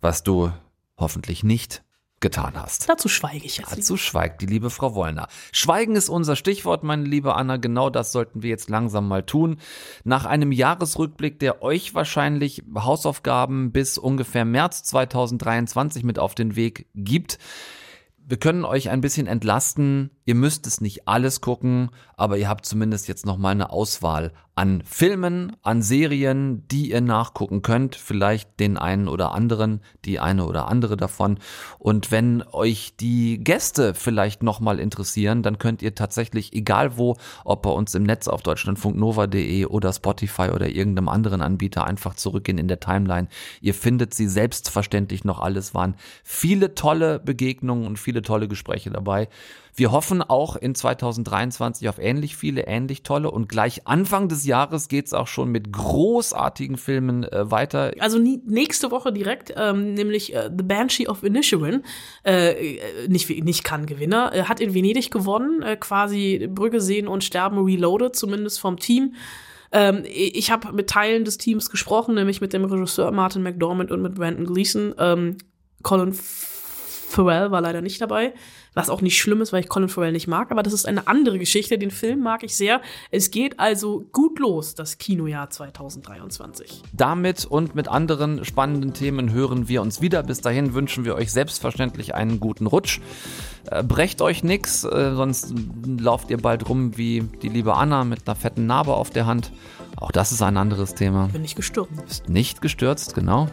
[0.00, 0.50] Was du
[0.96, 1.82] hoffentlich nicht
[2.20, 2.88] getan hast.
[2.88, 3.72] Dazu schweige ich jetzt.
[3.72, 5.28] Dazu schweigt die liebe Frau Wollner.
[5.52, 7.56] Schweigen ist unser Stichwort, meine liebe Anna.
[7.56, 9.56] Genau das sollten wir jetzt langsam mal tun.
[10.04, 16.86] Nach einem Jahresrückblick, der euch wahrscheinlich Hausaufgaben bis ungefähr März 2023 mit auf den Weg
[16.94, 17.38] gibt.
[18.30, 20.10] Wir können euch ein bisschen entlasten.
[20.24, 24.32] Ihr müsst es nicht alles gucken, aber ihr habt zumindest jetzt noch mal eine Auswahl
[24.60, 27.96] an Filmen, an Serien, die ihr nachgucken könnt.
[27.96, 31.38] Vielleicht den einen oder anderen, die eine oder andere davon.
[31.78, 37.16] Und wenn euch die Gäste vielleicht noch mal interessieren, dann könnt ihr tatsächlich, egal wo,
[37.42, 42.58] ob bei uns im Netz auf deutschlandfunknova.de oder Spotify oder irgendeinem anderen Anbieter, einfach zurückgehen
[42.58, 43.28] in der Timeline.
[43.62, 45.72] Ihr findet sie selbstverständlich noch alles.
[45.72, 49.30] Waren viele tolle Begegnungen und viele tolle Gespräche dabei.
[49.80, 54.88] Wir hoffen auch in 2023 auf ähnlich viele, ähnlich tolle und gleich Anfang des Jahres
[54.88, 57.92] geht's auch schon mit großartigen Filmen äh, weiter.
[57.98, 61.82] Also nächste Woche direkt, ähm, nämlich äh, The Banshee of Inisherin,
[62.26, 67.08] äh, äh, nicht, nicht kann Gewinner, äh, hat in Venedig gewonnen, äh, quasi Brücke sehen
[67.08, 69.14] und sterben reloaded, zumindest vom Team.
[69.72, 74.02] Ähm, ich habe mit Teilen des Teams gesprochen, nämlich mit dem Regisseur Martin McDormand und
[74.02, 74.94] mit Brandon Gleason.
[74.98, 75.38] Ähm,
[75.82, 76.12] Colin
[77.10, 78.34] Farrell war leider nicht dabei,
[78.74, 81.06] was auch nicht schlimm ist, weil ich Colin Farrell nicht mag, aber das ist eine
[81.06, 81.78] andere Geschichte.
[81.78, 82.80] Den Film mag ich sehr.
[83.10, 86.82] Es geht also gut los, das Kinojahr 2023.
[86.92, 90.22] Damit und mit anderen spannenden Themen hören wir uns wieder.
[90.22, 93.00] Bis dahin wünschen wir euch selbstverständlich einen guten Rutsch.
[93.70, 95.54] Äh, brecht euch nix, äh, sonst
[95.98, 99.52] lauft ihr bald rum wie die liebe Anna mit einer fetten Narbe auf der Hand.
[100.00, 101.28] Auch das ist ein anderes Thema.
[101.28, 101.92] Bin nicht gestürzt.
[102.08, 103.48] Ist nicht gestürzt, genau.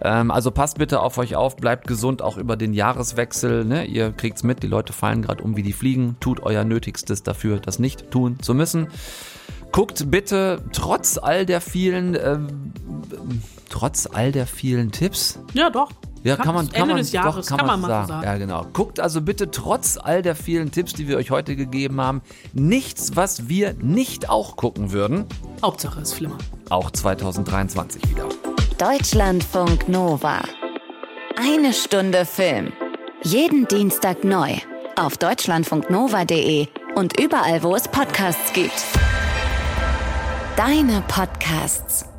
[0.00, 3.66] Ähm, also passt bitte auf euch auf, bleibt gesund auch über den Jahreswechsel.
[3.66, 3.84] Ne?
[3.84, 6.16] Ihr kriegt's mit, die Leute fallen gerade um wie die Fliegen.
[6.18, 8.88] Tut euer Nötigstes dafür, das nicht tun zu müssen.
[9.70, 12.72] Guckt bitte trotz all der vielen, ähm,
[13.68, 15.38] trotz all der vielen Tipps.
[15.52, 15.90] Ja, doch.
[16.24, 18.24] Ja, kann man, kann Ende man, des Jahres doch, kann, man so mal so sagen.
[18.24, 18.66] Ja, genau.
[18.72, 23.16] Guckt also bitte trotz all der vielen Tipps, die wir euch heute gegeben haben, nichts,
[23.16, 25.26] was wir nicht auch gucken würden.
[25.62, 26.38] Hauptsache ist Flimmer.
[26.70, 28.28] Auch 2023 wieder.
[28.78, 30.42] Deutschlandfunk Nova.
[31.36, 32.72] Eine Stunde Film.
[33.22, 34.52] Jeden Dienstag neu.
[34.96, 38.84] Auf deutschlandfunknova.de und überall, wo es Podcasts gibt.
[40.56, 42.11] Deine Podcasts.